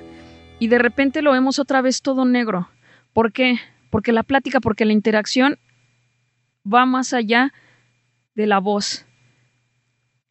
y 0.59 0.67
de 0.67 0.77
repente 0.77 1.21
lo 1.21 1.31
vemos 1.31 1.59
otra 1.59 1.81
vez 1.81 2.01
todo 2.01 2.25
negro. 2.25 2.69
¿Por 3.13 3.31
qué? 3.31 3.57
Porque 3.89 4.11
la 4.11 4.23
plática, 4.23 4.59
porque 4.59 4.85
la 4.85 4.93
interacción 4.93 5.57
va 6.71 6.85
más 6.85 7.13
allá 7.13 7.53
de 8.35 8.47
la 8.47 8.59
voz. 8.59 9.05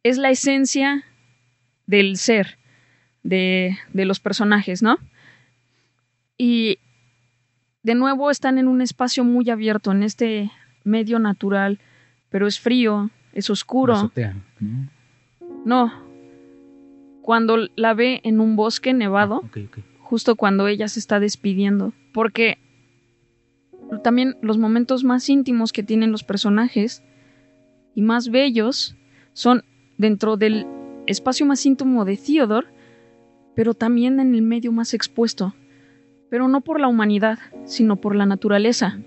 Es 0.03 0.17
la 0.17 0.31
esencia 0.31 1.03
del 1.85 2.17
ser, 2.17 2.57
de, 3.23 3.77
de 3.93 4.05
los 4.05 4.19
personajes, 4.19 4.81
¿no? 4.81 4.97
Y 6.37 6.79
de 7.83 7.95
nuevo 7.95 8.29
están 8.31 8.57
en 8.57 8.67
un 8.67 8.81
espacio 8.81 9.23
muy 9.23 9.49
abierto, 9.49 9.91
en 9.91 10.03
este 10.03 10.51
medio 10.83 11.19
natural, 11.19 11.79
pero 12.29 12.47
es 12.47 12.59
frío, 12.59 13.09
es 13.33 13.49
oscuro. 13.49 14.11
¿no? 14.59 14.91
No. 15.65 15.93
Cuando 17.21 17.57
la 17.75 17.93
ve 17.93 18.21
en 18.23 18.39
un 18.39 18.55
bosque 18.55 18.93
nevado, 18.93 19.41
Ah, 19.43 19.59
justo 19.99 20.35
cuando 20.35 20.67
ella 20.67 20.87
se 20.87 20.99
está 20.99 21.19
despidiendo. 21.19 21.93
Porque 22.13 22.57
también 24.03 24.37
los 24.41 24.57
momentos 24.57 25.03
más 25.03 25.29
íntimos 25.29 25.71
que 25.71 25.83
tienen 25.83 26.11
los 26.11 26.23
personajes 26.23 27.03
y 27.95 28.01
más 28.01 28.29
bellos 28.29 28.95
son 29.33 29.63
dentro 29.97 30.37
del 30.37 30.65
espacio 31.07 31.45
más 31.45 31.65
íntimo 31.65 32.05
de 32.05 32.17
Theodore, 32.17 32.67
pero 33.55 33.73
también 33.73 34.19
en 34.19 34.33
el 34.33 34.41
medio 34.41 34.71
más 34.71 34.93
expuesto. 34.93 35.53
Pero 36.31 36.47
no 36.47 36.61
por 36.61 36.79
la 36.79 36.87
humanidad, 36.87 37.39
sino 37.65 37.97
por 37.97 38.15
la 38.15 38.25
naturaleza. 38.25 38.97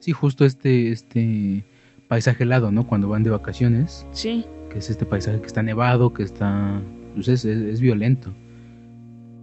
Sí, 0.00 0.12
justo 0.12 0.44
este, 0.44 0.92
este 0.92 1.64
paisaje 2.08 2.44
helado, 2.44 2.70
¿no? 2.70 2.86
Cuando 2.86 3.08
van 3.08 3.22
de 3.22 3.30
vacaciones. 3.30 4.06
Sí. 4.12 4.44
Que 4.68 4.80
es 4.80 4.90
este 4.90 5.06
paisaje 5.06 5.40
que 5.40 5.46
está 5.46 5.62
nevado, 5.62 6.12
que 6.12 6.22
está... 6.22 6.82
Pues 7.14 7.26
es, 7.28 7.46
es, 7.46 7.62
es 7.62 7.80
violento. 7.80 8.34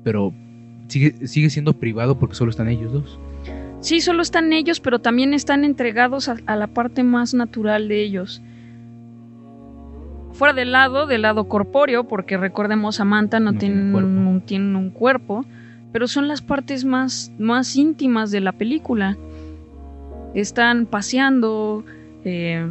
Pero 0.04 0.32
sigue, 0.88 1.26
sigue 1.26 1.50
siendo 1.50 1.74
privado 1.74 2.20
porque 2.20 2.36
solo 2.36 2.52
están 2.52 2.68
ellos 2.68 2.94
dos. 2.94 3.20
Sí, 3.80 4.00
solo 4.00 4.22
están 4.22 4.54
ellos, 4.54 4.80
pero 4.80 5.00
también 5.00 5.34
están 5.34 5.64
entregados 5.64 6.30
a, 6.30 6.38
a 6.46 6.56
la 6.56 6.68
parte 6.68 7.04
más 7.04 7.34
natural 7.34 7.88
de 7.88 8.04
ellos. 8.04 8.44
Fuera 10.34 10.54
del 10.54 10.74
lado, 10.74 11.08
del 11.08 11.24
lado 11.24 11.48
corpóreo, 11.48 12.08
porque 12.08 12.38
recordemos, 12.38 12.98
Samantha 12.98 13.40
no, 13.40 13.54
No 13.54 13.58
tiene, 13.58 13.96
un, 13.96 14.44
tiene 14.46 14.78
un 14.78 14.92
cuerpo, 14.92 15.44
pero 15.92 16.08
son 16.08 16.28
las 16.28 16.42
partes 16.42 16.86
más, 16.86 17.32
más 17.40 17.76
íntimas 17.76 18.32
de 18.32 18.42
la 18.42 18.52
película. 18.52 19.18
Están 20.34 20.86
paseando, 20.86 21.84
eh, 22.24 22.70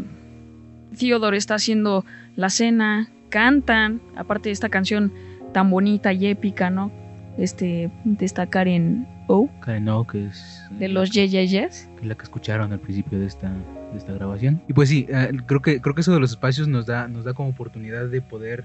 Theodore 0.99 1.37
está 1.37 1.55
haciendo 1.57 2.05
la 2.37 2.51
cena, 2.51 3.09
cantan, 3.29 4.01
aparte 4.17 4.49
de 4.51 4.53
esta 4.53 4.69
canción 4.69 5.13
tan 5.53 5.71
bonita 5.71 6.13
y 6.13 6.27
épica, 6.27 6.71
¿no? 6.71 6.93
Este, 7.39 7.91
destacar 8.05 8.69
en 8.69 9.07
Oh, 9.29 9.51
Karen 9.61 9.89
O, 9.89 10.07
que 10.07 10.27
es... 10.27 10.63
de 10.79 10.87
los 10.89 11.11
Ye 11.11 11.29
Ye 11.29 11.47
Yes. 11.49 11.89
que 11.97 12.03
es 12.03 12.07
la 12.07 12.15
que 12.15 12.23
escucharon 12.23 12.73
al 12.73 12.79
principio 12.79 13.19
de 13.19 13.27
esta, 13.27 13.51
de 13.51 13.99
esta 13.99 14.13
grabación. 14.13 14.63
Y 14.69 14.73
pues 14.73 14.89
sí, 14.89 15.07
eh, 15.09 15.33
creo, 15.47 15.61
que, 15.61 15.81
creo 15.81 15.95
que 15.97 16.03
eso 16.03 16.15
de 16.15 16.21
los 16.21 16.31
espacios 16.31 16.69
nos 16.69 16.87
da, 16.87 17.09
nos 17.09 17.25
da 17.25 17.35
como 17.35 17.49
oportunidad 17.49 18.07
de 18.07 18.21
poder 18.23 18.65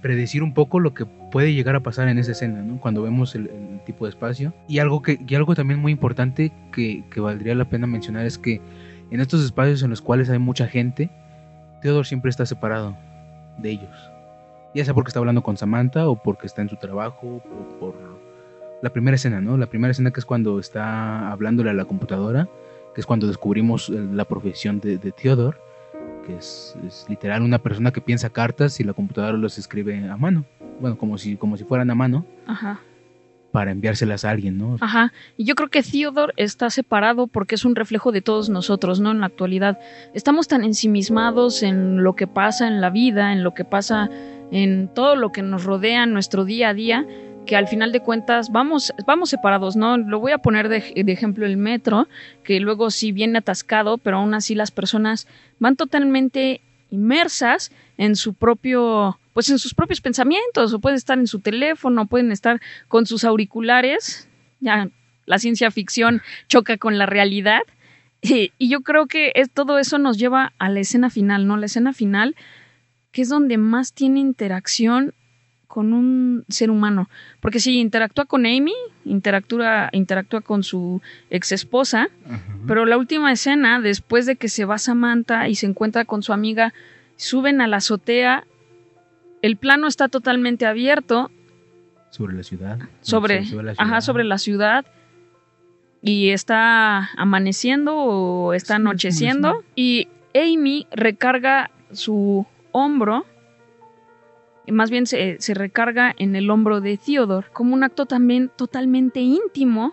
predecir 0.00 0.42
un 0.42 0.54
poco 0.54 0.80
lo 0.80 0.94
que 0.94 1.06
puede 1.06 1.54
llegar 1.54 1.76
a 1.76 1.80
pasar 1.80 2.08
en 2.08 2.18
esa 2.18 2.32
escena, 2.32 2.62
¿no? 2.62 2.80
Cuando 2.80 3.02
vemos 3.02 3.34
el, 3.34 3.50
tipo 3.84 4.04
de 4.04 4.10
espacio. 4.10 4.52
Y 4.68 4.78
algo, 4.78 5.02
que, 5.02 5.18
y 5.26 5.34
algo 5.34 5.54
también 5.54 5.80
muy 5.80 5.92
importante 5.92 6.52
que, 6.72 7.04
que 7.10 7.20
valdría 7.20 7.54
la 7.54 7.64
pena 7.64 7.86
mencionar 7.86 8.26
es 8.26 8.38
que 8.38 8.60
en 9.10 9.20
estos 9.20 9.44
espacios 9.44 9.82
en 9.82 9.90
los 9.90 10.02
cuales 10.02 10.30
hay 10.30 10.38
mucha 10.38 10.66
gente, 10.66 11.10
Theodore 11.82 12.06
siempre 12.06 12.30
está 12.30 12.46
separado 12.46 12.96
de 13.58 13.70
ellos. 13.70 14.10
Ya 14.74 14.84
sea 14.84 14.94
porque 14.94 15.08
está 15.08 15.18
hablando 15.18 15.42
con 15.42 15.56
Samantha 15.56 16.08
o 16.08 16.16
porque 16.16 16.46
está 16.46 16.62
en 16.62 16.68
su 16.68 16.76
trabajo 16.76 17.42
o 17.44 17.78
por 17.78 17.94
la 18.82 18.90
primera 18.90 19.16
escena, 19.16 19.40
¿no? 19.40 19.56
La 19.56 19.66
primera 19.66 19.90
escena 19.90 20.10
que 20.10 20.20
es 20.20 20.26
cuando 20.26 20.60
está 20.60 21.30
hablándole 21.30 21.70
a 21.70 21.74
la 21.74 21.84
computadora, 21.84 22.48
que 22.94 23.00
es 23.00 23.06
cuando 23.06 23.26
descubrimos 23.26 23.88
eh, 23.88 24.06
la 24.12 24.24
profesión 24.24 24.80
de, 24.80 24.98
de 24.98 25.12
Theodore, 25.12 25.58
que 26.30 26.36
es, 26.38 26.76
es 26.86 27.06
literal 27.08 27.42
una 27.42 27.58
persona 27.58 27.92
que 27.92 28.00
piensa 28.00 28.30
cartas 28.30 28.80
y 28.80 28.84
la 28.84 28.92
computadora 28.92 29.36
los 29.36 29.58
escribe 29.58 30.08
a 30.08 30.16
mano, 30.16 30.44
bueno, 30.80 30.96
como 30.96 31.18
si, 31.18 31.36
como 31.36 31.56
si 31.56 31.64
fueran 31.64 31.90
a 31.90 31.94
mano, 31.94 32.24
Ajá. 32.46 32.80
para 33.52 33.72
enviárselas 33.72 34.24
a 34.24 34.30
alguien, 34.30 34.56
¿no? 34.58 34.76
Ajá. 34.80 35.12
Y 35.36 35.44
yo 35.44 35.54
creo 35.54 35.68
que 35.68 35.82
Theodore 35.82 36.32
está 36.36 36.70
separado 36.70 37.26
porque 37.26 37.56
es 37.56 37.64
un 37.64 37.74
reflejo 37.74 38.12
de 38.12 38.22
todos 38.22 38.48
nosotros, 38.48 39.00
¿no? 39.00 39.10
En 39.10 39.20
la 39.20 39.26
actualidad. 39.26 39.78
Estamos 40.14 40.48
tan 40.48 40.62
ensimismados 40.62 41.62
en 41.62 42.02
lo 42.02 42.14
que 42.14 42.26
pasa 42.26 42.68
en 42.68 42.80
la 42.80 42.90
vida, 42.90 43.32
en 43.32 43.42
lo 43.42 43.54
que 43.54 43.64
pasa 43.64 44.08
en 44.52 44.88
todo 44.88 45.16
lo 45.16 45.32
que 45.32 45.42
nos 45.42 45.64
rodea 45.64 46.04
en 46.04 46.12
nuestro 46.12 46.44
día 46.44 46.70
a 46.70 46.74
día, 46.74 47.06
que 47.46 47.56
al 47.56 47.68
final 47.68 47.92
de 47.92 48.00
cuentas 48.00 48.50
vamos, 48.50 48.92
vamos 49.06 49.30
separados, 49.30 49.76
¿no? 49.76 49.96
Lo 49.96 50.20
voy 50.20 50.32
a 50.32 50.38
poner 50.38 50.68
de, 50.68 50.92
ejemplo 50.94 51.46
el 51.46 51.56
metro, 51.56 52.08
que 52.44 52.60
luego 52.60 52.90
sí 52.90 53.12
viene 53.12 53.38
atascado, 53.38 53.98
pero 53.98 54.18
aún 54.18 54.34
así 54.34 54.54
las 54.54 54.70
personas 54.70 55.26
van 55.58 55.76
totalmente 55.76 56.60
inmersas 56.90 57.72
en 57.96 58.16
su 58.16 58.34
propio, 58.34 59.18
pues 59.32 59.50
en 59.50 59.58
sus 59.58 59.74
propios 59.74 60.00
pensamientos, 60.00 60.72
o 60.72 60.78
pueden 60.78 60.96
estar 60.96 61.18
en 61.18 61.26
su 61.26 61.40
teléfono, 61.40 62.06
pueden 62.06 62.32
estar 62.32 62.60
con 62.88 63.06
sus 63.06 63.24
auriculares, 63.24 64.28
ya 64.60 64.88
la 65.26 65.38
ciencia 65.38 65.70
ficción 65.70 66.22
choca 66.48 66.76
con 66.76 66.98
la 66.98 67.06
realidad. 67.06 67.60
Y, 68.22 68.52
y 68.58 68.68
yo 68.68 68.82
creo 68.82 69.06
que 69.06 69.32
es, 69.34 69.50
todo 69.50 69.78
eso 69.78 69.98
nos 69.98 70.18
lleva 70.18 70.52
a 70.58 70.68
la 70.68 70.80
escena 70.80 71.08
final, 71.08 71.46
¿no? 71.46 71.56
La 71.56 71.66
escena 71.66 71.92
final, 71.92 72.36
que 73.12 73.22
es 73.22 73.28
donde 73.28 73.56
más 73.56 73.92
tiene 73.92 74.20
interacción 74.20 75.14
con 75.70 75.92
un 75.92 76.44
ser 76.48 76.68
humano. 76.68 77.08
Porque 77.38 77.60
si 77.60 77.78
interactúa 77.78 78.24
con 78.24 78.44
Amy, 78.44 78.72
interactúa, 79.04 79.88
interactúa 79.92 80.40
con 80.40 80.64
su 80.64 81.00
ex 81.30 81.52
esposa, 81.52 82.08
Ajá. 82.26 82.42
pero 82.66 82.86
la 82.86 82.98
última 82.98 83.30
escena, 83.30 83.80
después 83.80 84.26
de 84.26 84.34
que 84.34 84.48
se 84.48 84.64
va 84.64 84.78
Samantha 84.78 85.48
y 85.48 85.54
se 85.54 85.66
encuentra 85.66 86.04
con 86.04 86.24
su 86.24 86.32
amiga, 86.32 86.74
suben 87.16 87.60
a 87.60 87.68
la 87.68 87.76
azotea, 87.76 88.44
el 89.42 89.56
plano 89.56 89.86
está 89.86 90.08
totalmente 90.08 90.66
abierto 90.66 91.30
sobre 92.10 92.34
la 92.34 92.42
ciudad. 92.42 92.78
sobre, 93.00 93.44
la 93.44 93.70
ajá, 93.72 93.84
ciudad. 93.84 94.00
sobre 94.00 94.24
la 94.24 94.38
ciudad 94.38 94.84
y 96.02 96.30
está 96.30 97.10
amaneciendo 97.16 97.94
o 97.94 98.54
está 98.54 98.74
anocheciendo 98.76 99.62
y 99.76 100.08
Amy 100.34 100.88
recarga 100.90 101.70
su 101.92 102.44
hombro 102.72 103.24
más 104.72 104.90
bien 104.90 105.06
se, 105.06 105.36
se 105.40 105.54
recarga 105.54 106.14
en 106.18 106.36
el 106.36 106.50
hombro 106.50 106.80
de 106.80 106.96
Theodore 106.96 107.46
como 107.52 107.74
un 107.74 107.84
acto 107.84 108.06
también 108.06 108.50
totalmente 108.56 109.20
íntimo 109.20 109.92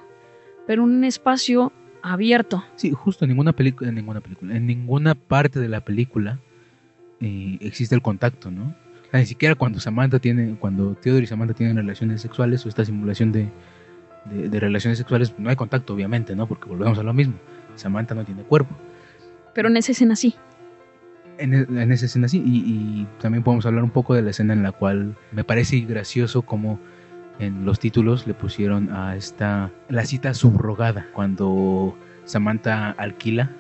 pero 0.66 0.84
un 0.84 1.04
espacio 1.04 1.72
abierto 2.02 2.64
Sí, 2.76 2.92
justo 2.92 3.26
en 3.26 3.30
ninguna 3.30 3.54
película, 3.54 3.90
en 3.90 3.96
ninguna 3.96 4.22
película, 4.22 4.56
en 4.56 4.66
ninguna 4.68 5.16
parte 5.16 5.60
de 5.60 5.70
la 5.70 5.82
película 5.82 6.40
eh, 7.20 7.58
existe 7.62 7.96
el 7.96 8.02
contacto, 8.02 8.52
¿no? 8.52 8.76
O 9.08 9.10
sea, 9.10 9.20
ni 9.22 9.26
siquiera 9.26 9.56
cuando 9.56 9.80
Samantha 9.80 10.20
tiene, 10.20 10.56
cuando 10.60 10.96
Theodore 10.96 11.24
y 11.24 11.28
Samantha 11.28 11.54
tienen 11.54 11.78
relaciones 11.78 12.22
sexuales 12.22 12.66
o 12.66 12.70
esta 12.70 12.84
simulación 12.86 13.32
de, 13.32 13.50
de, 14.26 14.50
de 14.50 14.60
relaciones 14.60 14.98
sexuales, 14.98 15.34
no 15.38 15.50
hay 15.50 15.56
contacto, 15.56 15.94
obviamente, 15.94 16.36
¿no? 16.36 16.46
Porque 16.48 16.68
volvemos 16.68 17.00
a 17.00 17.04
lo 17.04 17.14
mismo. 17.14 17.36
Samantha 17.76 18.14
no 18.16 18.26
tiene 18.26 18.44
cuerpo. 18.44 18.76
pero 19.54 19.70
en 19.70 19.78
esa 19.78 19.94
escena 19.94 20.16
sí 20.16 20.36
En, 21.38 21.54
e- 21.54 21.68
en 21.70 21.92
esa 21.92 22.06
escena 22.06 22.28
sí, 22.28 22.42
y, 22.46 22.58
y 23.02 23.08
también 23.22 23.44
podemos 23.44 23.66
hablar 23.66 23.84
un 23.84 23.90
poco 23.92 24.14
de 24.16 24.22
la 24.22 24.32
escena 24.32 24.54
en 24.54 24.64
la 24.64 24.72
cual 24.72 25.16
me 25.32 25.44
parece 25.44 25.80
gracioso 25.82 26.42
como 26.42 26.80
en 27.40 27.66
los 27.66 27.80
títulos 27.80 28.26
le 28.26 28.34
pusieron 28.34 28.92
a 28.92 29.16
esta 29.16 29.70
la 29.90 30.06
cita 30.06 30.34
subrogada 30.34 31.06
cuando 31.14 31.96
Samantha 32.26 32.90
alquila 32.92 33.52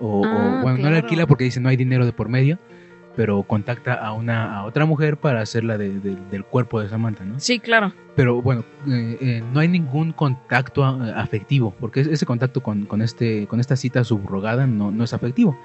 o, 0.00 0.20
o, 0.22 0.24
Ah, 0.26 0.58
bueno 0.62 0.78
no 0.78 0.90
la 0.90 0.98
alquila 0.98 1.26
porque 1.26 1.44
dice 1.44 1.60
no 1.60 1.68
hay 1.68 1.76
dinero 1.76 2.04
de 2.04 2.12
por 2.12 2.28
medio 2.28 2.58
pero 3.16 3.42
contacta 3.42 3.94
a 3.94 4.12
una 4.12 4.56
a 4.58 4.64
otra 4.64 4.84
mujer 4.86 5.16
para 5.16 5.40
hacerla 5.40 5.76
de- 5.78 5.98
de- 6.00 6.16
del 6.30 6.44
cuerpo 6.44 6.80
de 6.80 6.88
Samantha 6.88 7.24
no 7.24 7.40
sí 7.40 7.58
claro. 7.58 7.92
Pero 8.16 8.42
bueno 8.42 8.64
eh, 8.86 9.16
eh, 9.20 9.42
no 9.52 9.60
hay 9.60 9.68
ningún 9.68 10.12
contacto 10.12 10.82
eh, 11.06 11.12
afectivo 11.16 11.74
porque 11.80 12.00
ese 12.00 12.26
contacto 12.26 12.62
con, 12.62 12.84
con 12.86 13.00
este 13.02 13.46
con 13.46 13.58
esta 13.60 13.76
cita 13.76 14.04
subrogada 14.04 14.66
no, 14.66 14.90
no 14.90 15.04
es 15.04 15.12
afectivo 15.14 15.58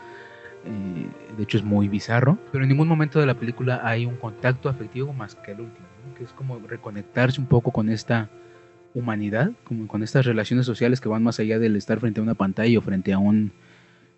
Eh, 0.66 1.08
de 1.38 1.44
hecho 1.44 1.58
es 1.58 1.64
muy 1.64 1.88
bizarro 1.88 2.40
pero 2.52 2.64
en 2.64 2.70
ningún 2.70 2.88
momento 2.88 3.20
de 3.20 3.28
la 3.28 3.36
película 3.36 3.82
hay 3.84 4.06
un 4.06 4.16
contacto 4.16 4.68
afectivo 4.68 5.14
más 5.14 5.36
que 5.36 5.52
el 5.52 5.62
último 5.62 5.86
¿no? 6.08 6.16
que 6.16 6.24
es 6.24 6.32
como 6.32 6.58
reconectarse 6.58 7.40
un 7.40 7.46
poco 7.48 7.72
con 7.72 7.88
esta 7.90 8.30
humanidad 8.96 9.52
como 9.64 9.88
con 9.88 10.02
estas 10.02 10.26
relaciones 10.26 10.66
sociales 10.66 11.02
que 11.02 11.10
van 11.10 11.22
más 11.22 11.40
allá 11.40 11.60
del 11.60 11.76
estar 11.76 12.00
frente 12.00 12.20
a 12.20 12.24
una 12.24 12.34
pantalla 12.34 12.80
o 12.80 12.82
frente 12.82 13.14
a 13.14 13.20
un 13.20 13.52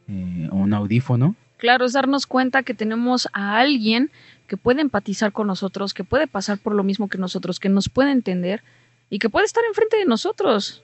eh, 0.07 0.47
a 0.49 0.55
un 0.55 0.73
audífono 0.73 1.35
Claro, 1.57 1.85
es 1.85 1.93
darnos 1.93 2.27
cuenta 2.27 2.61
que 2.61 2.75
tenemos 2.75 3.27
a 3.33 3.57
alguien 3.57 4.11
que 4.45 4.57
puede 4.57 4.81
empatizar 4.81 5.31
con 5.31 5.47
nosotros, 5.47 5.95
que 5.95 6.03
puede 6.03 6.27
pasar 6.27 6.59
por 6.59 6.75
lo 6.75 6.83
mismo 6.83 7.09
que 7.09 7.17
nosotros, 7.17 7.59
que 7.59 7.67
nos 7.67 7.89
puede 7.89 8.11
entender 8.11 8.63
y 9.09 9.17
que 9.17 9.27
puede 9.27 9.47
estar 9.47 9.63
enfrente 9.67 9.97
de 9.97 10.05
nosotros. 10.05 10.83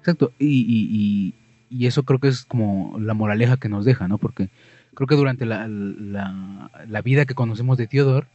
Exacto, 0.00 0.32
y, 0.38 0.46
y- 0.46 1.34
y- 1.72 1.86
eso 1.86 2.02
creo 2.04 2.18
que 2.20 2.28
es 2.28 2.44
como 2.44 2.98
la 3.00 3.14
moraleja 3.14 3.56
que 3.56 3.68
nos 3.68 3.84
deja, 3.84 4.08
¿no? 4.08 4.18
Porque 4.18 4.50
creo 4.94 5.06
que 5.06 5.16
durante 5.16 5.46
la, 5.46 5.66
la- 5.68 6.70
la 6.86 7.02
vida 7.02 7.24
que 7.24 7.34
conocemos 7.34 7.78
de 7.78 7.86
Theodore, 7.86 8.26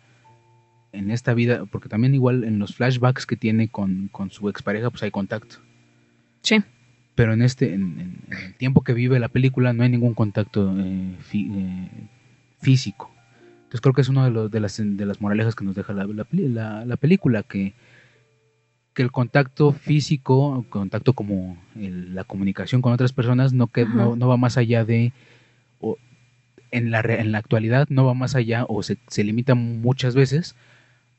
en 0.93 1.11
esta 1.11 1.33
vida, 1.33 1.65
porque 1.65 1.89
también 1.89 2.15
igual 2.15 2.43
en 2.43 2.59
los 2.59 2.75
flashbacks 2.75 3.25
que 3.25 3.35
tiene 3.35 3.67
con, 3.67 4.07
con 4.09 4.31
su 4.31 4.49
expareja, 4.49 4.89
pues 4.89 5.03
hay 5.03 5.11
contacto. 5.11 5.57
Sí. 6.41 6.63
Pero 7.15 7.33
en 7.33 7.41
este, 7.41 7.73
en, 7.73 8.19
el 8.29 8.53
tiempo 8.55 8.81
que 8.83 8.93
vive 8.93 9.19
la 9.19 9.27
película, 9.27 9.73
no 9.73 9.83
hay 9.83 9.89
ningún 9.89 10.13
contacto 10.13 10.73
eh, 10.79 11.15
eh, 11.33 11.89
físico. 12.61 13.11
Entonces 13.57 13.81
creo 13.81 13.93
que 13.93 14.01
es 14.01 14.09
una 14.09 14.25
de, 14.25 14.31
los- 14.31 14.49
de, 14.51 14.59
las, 14.59 14.77
de 14.77 15.05
las 15.05 15.19
moralejas 15.21 15.55
que 15.55 15.65
nos 15.65 15.75
deja 15.75 15.93
la- 15.93 16.05
la 16.85 16.95
película, 16.97 17.43
que, 17.43 17.73
que 18.97 19.03
el 19.03 19.11
contacto 19.11 19.73
físico, 19.73 20.65
contacto 20.71 21.13
como 21.13 21.55
el- 21.75 22.15
la 22.15 22.23
comunicación 22.23 22.81
con 22.81 22.93
otras 22.93 23.13
personas, 23.13 23.53
no, 23.53 23.67
que, 23.67 23.85
no, 23.85 24.15
no 24.15 24.27
va 24.27 24.37
más 24.37 24.57
allá 24.57 24.85
de, 24.85 25.13
o 25.79 25.97
en, 26.71 26.89
la, 26.89 27.01
en 27.01 27.31
la 27.31 27.37
actualidad 27.37 27.85
no 27.91 28.05
va 28.07 28.15
más 28.15 28.33
allá 28.33 28.65
o 28.67 28.81
se, 28.81 28.97
se 29.07 29.23
limita 29.23 29.53
muchas 29.53 30.15
veces 30.15 30.55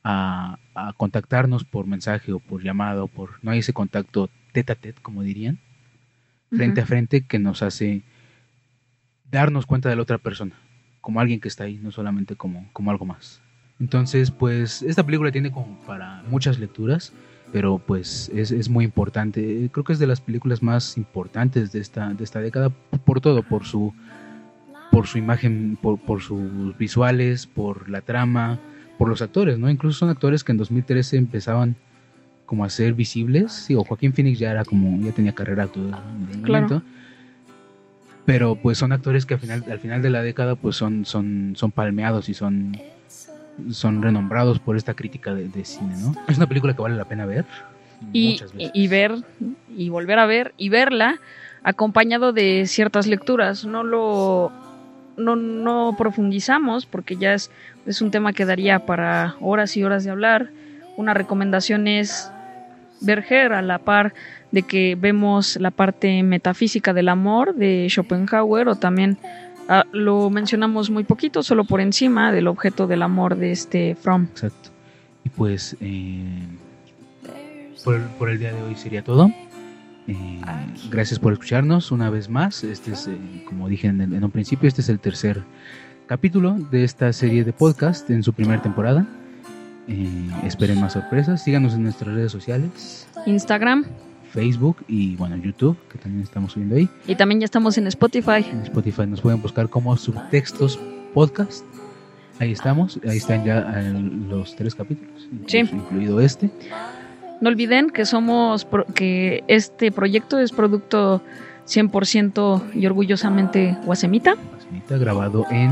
a, 0.03 0.59
a 0.75 0.91
contactarnos 0.97 1.63
por 1.63 1.87
mensaje 1.87 2.33
o 2.33 2.39
por 2.39 2.61
llamada 2.61 3.01
o 3.01 3.07
por, 3.07 3.41
no 3.43 3.51
hay 3.51 3.59
ese 3.59 3.71
contacto 3.71 4.29
tete 4.51 4.73
a 4.73 4.75
tete, 4.75 5.01
como 5.01 5.23
dirían. 5.23 5.57
frente 6.49 6.81
a 6.81 6.85
frente 6.85 7.21
que 7.21 7.39
nos 7.39 7.61
hace 7.63 8.01
darnos 9.31 9.65
cuenta 9.65 9.87
de 9.87 9.95
la 9.95 10.01
otra 10.01 10.17
persona, 10.17 10.55
como 10.99 11.21
alguien 11.21 11.39
que 11.39 11.47
está 11.47 11.63
ahí, 11.63 11.79
no 11.81 11.91
solamente 11.91 12.35
como, 12.35 12.67
como 12.73 12.91
algo 12.91 13.05
más. 13.05 13.41
Entonces, 13.79 14.31
pues 14.31 14.81
esta 14.81 15.05
película 15.05 15.31
tiene 15.31 15.49
como 15.49 15.77
para 15.87 16.23
muchas 16.29 16.59
lecturas, 16.59 17.13
pero 17.51 17.79
pues 17.79 18.29
es, 18.33 18.51
es 18.51 18.69
muy 18.69 18.85
importante. 18.85 19.69
Creo 19.71 19.83
que 19.83 19.93
es 19.93 19.99
de 19.99 20.07
las 20.07 20.21
películas 20.21 20.61
más 20.61 20.97
importantes 20.97 21.71
de 21.71 21.79
esta, 21.79 22.13
de 22.13 22.23
esta 22.23 22.39
década 22.41 22.69
por 23.05 23.21
todo, 23.21 23.41
por 23.43 23.65
su, 23.65 23.93
por 24.91 25.07
su 25.07 25.17
imagen, 25.17 25.77
por, 25.81 25.99
por 25.99 26.21
sus 26.21 26.77
visuales, 26.77 27.47
por 27.47 27.89
la 27.89 28.01
trama, 28.01 28.59
por 28.97 29.09
los 29.09 29.21
actores, 29.21 29.57
¿no? 29.57 29.69
Incluso 29.69 29.99
son 29.99 30.09
actores 30.09 30.43
que 30.43 30.51
en 30.51 30.57
2013 30.57 31.17
empezaban 31.17 31.75
como 32.45 32.65
a 32.65 32.69
ser 32.69 32.93
visibles. 32.93 33.51
Sí, 33.51 33.75
o 33.75 33.83
Joaquín 33.83 34.13
Phoenix 34.13 34.39
ya 34.39 34.51
era 34.51 34.65
como, 34.65 34.99
ya 35.03 35.11
tenía 35.11 35.33
carrera 35.33 35.63
actual 35.63 35.87
en 36.27 36.35
el 36.35 36.41
Claro. 36.41 36.67
momento. 36.67 36.85
Pero 38.25 38.55
pues 38.55 38.77
son 38.77 38.91
actores 38.91 39.25
que 39.25 39.33
al 39.35 39.39
final, 39.39 39.63
al 39.71 39.79
final 39.79 40.01
de 40.03 40.09
la 40.11 40.21
década 40.21 40.55
pues 40.55 40.75
son, 40.75 41.05
son, 41.05 41.53
son 41.55 41.71
palmeados 41.71 42.29
y 42.29 42.33
son, 42.35 42.77
son 43.71 44.01
renombrados 44.01 44.59
por 44.59 44.75
esta 44.77 44.93
crítica 44.93 45.33
de, 45.33 45.49
de 45.49 45.65
cine, 45.65 45.95
¿no? 45.97 46.13
Es 46.27 46.37
una 46.37 46.47
película 46.47 46.73
que 46.75 46.81
vale 46.81 46.95
la 46.95 47.05
pena 47.05 47.25
ver. 47.25 47.45
y, 48.13 48.31
muchas 48.31 48.53
veces. 48.53 48.71
y 48.73 48.87
ver 48.87 49.15
y 49.75 49.89
volver 49.89 50.19
a 50.19 50.25
ver 50.25 50.53
y 50.57 50.69
verla 50.69 51.19
acompañado 51.63 52.33
de 52.33 52.65
ciertas 52.67 53.07
lecturas. 53.07 53.65
No 53.65 53.83
lo 53.83 54.51
no, 55.17 55.35
no 55.35 55.95
profundizamos 55.97 56.85
porque 56.85 57.17
ya 57.17 57.33
es, 57.33 57.51
es 57.85 58.01
un 58.01 58.11
tema 58.11 58.33
que 58.33 58.45
daría 58.45 58.85
para 58.85 59.35
horas 59.41 59.75
y 59.77 59.83
horas 59.83 60.03
de 60.03 60.11
hablar. 60.11 60.49
Una 60.97 61.13
recomendación 61.13 61.87
es 61.87 62.31
ver 63.01 63.25
Her 63.29 63.53
a 63.53 63.61
la 63.61 63.79
par 63.79 64.13
de 64.51 64.63
que 64.63 64.95
vemos 64.99 65.57
la 65.57 65.71
parte 65.71 66.23
metafísica 66.23 66.93
del 66.93 67.09
amor 67.09 67.55
de 67.55 67.87
Schopenhauer 67.89 68.67
o 68.67 68.75
también 68.75 69.17
ah, 69.69 69.85
lo 69.93 70.29
mencionamos 70.29 70.89
muy 70.89 71.03
poquito, 71.05 71.41
solo 71.43 71.63
por 71.63 71.79
encima 71.79 72.31
del 72.33 72.47
objeto 72.47 72.87
del 72.87 73.01
amor 73.03 73.37
de 73.37 73.51
este 73.51 73.95
Fromm. 73.95 74.23
Exacto. 74.25 74.69
Y 75.23 75.29
pues 75.29 75.77
eh, 75.79 76.25
por, 77.83 77.95
el- 77.95 78.03
por 78.17 78.29
el 78.29 78.39
día 78.39 78.51
de 78.53 78.61
hoy 78.61 78.75
sería 78.75 79.03
todo. 79.03 79.31
Eh, 80.07 80.41
gracias 80.89 81.19
por 81.19 81.33
escucharnos 81.33 81.91
una 81.91 82.09
vez 82.09 82.29
más. 82.29 82.63
Este 82.63 82.91
es, 82.93 83.07
eh, 83.07 83.17
como 83.45 83.69
dije 83.69 83.87
en, 83.87 84.01
el- 84.01 84.13
en 84.13 84.23
un 84.23 84.31
principio, 84.31 84.67
este 84.67 84.81
es 84.81 84.89
el 84.89 84.99
tercer 84.99 85.43
capítulo 86.07 86.55
de 86.71 86.83
esta 86.83 87.13
serie 87.13 87.43
de 87.43 87.53
podcast 87.53 88.09
en 88.09 88.23
su 88.23 88.33
primera 88.33 88.61
temporada. 88.61 89.05
Eh, 89.87 90.09
esperen 90.45 90.79
más 90.81 90.93
sorpresas. 90.93 91.43
Síganos 91.43 91.73
en 91.75 91.83
nuestras 91.83 92.13
redes 92.15 92.31
sociales, 92.31 93.07
Instagram 93.25 93.85
Facebook 94.31 94.77
y 94.87 95.15
bueno, 95.15 95.35
YouTube, 95.37 95.77
que 95.91 95.97
también 95.97 96.23
estamos 96.23 96.53
subiendo 96.53 96.75
ahí. 96.75 96.87
y 97.07 97.15
también 97.15 97.39
ya 97.41 97.45
estamos 97.45 97.77
en 97.77 97.87
Spotify. 97.87 98.45
En 98.51 98.61
Spotify 98.61 99.05
nos 99.07 99.21
pueden 99.21 99.41
buscar 99.41 99.69
como 99.69 99.95
subtextos 99.97 100.79
podcast. 101.13 101.65
Ahí 102.39 102.51
estamos, 102.53 102.99
ahí 103.07 103.17
están 103.17 103.43
ya 103.43 103.59
eh, 103.75 103.91
los 104.29 104.55
tres 104.55 104.73
capítulos, 104.75 105.27
Sí. 105.47 105.57
incluido 105.59 106.21
este. 106.21 106.49
No 107.41 107.49
olviden 107.49 107.89
que 107.89 108.05
somos 108.05 108.63
pro- 108.65 108.85
que 108.93 109.43
este 109.47 109.91
proyecto 109.91 110.39
es 110.39 110.51
producto 110.51 111.21
100% 111.67 112.61
y 112.73 112.85
orgullosamente 112.85 113.77
guasemita. 113.85 114.35
Pasmita, 114.35 114.97
grabado 114.97 115.45
en 115.51 115.71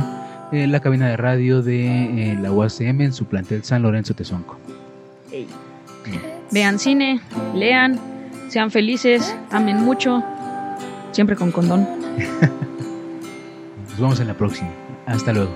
eh, 0.51 0.67
la 0.67 0.79
cabina 0.79 1.07
de 1.09 1.17
radio 1.17 1.61
de 1.61 2.31
eh, 2.31 2.37
la 2.41 2.51
UACM 2.51 3.01
en 3.01 3.13
su 3.13 3.25
plantel 3.25 3.63
San 3.63 3.81
Lorenzo 3.81 4.13
Tezonco. 4.13 4.57
Vean 6.51 6.79
cine, 6.79 7.19
lean, 7.53 7.99
sean 8.49 8.71
felices, 8.71 9.35
amen 9.51 9.77
mucho, 9.77 10.23
siempre 11.11 11.35
con 11.35 11.51
condón. 11.51 11.87
Nos 13.89 13.99
vemos 13.99 14.19
en 14.19 14.27
la 14.27 14.33
próxima. 14.33 14.69
Hasta 15.05 15.33
luego. 15.33 15.51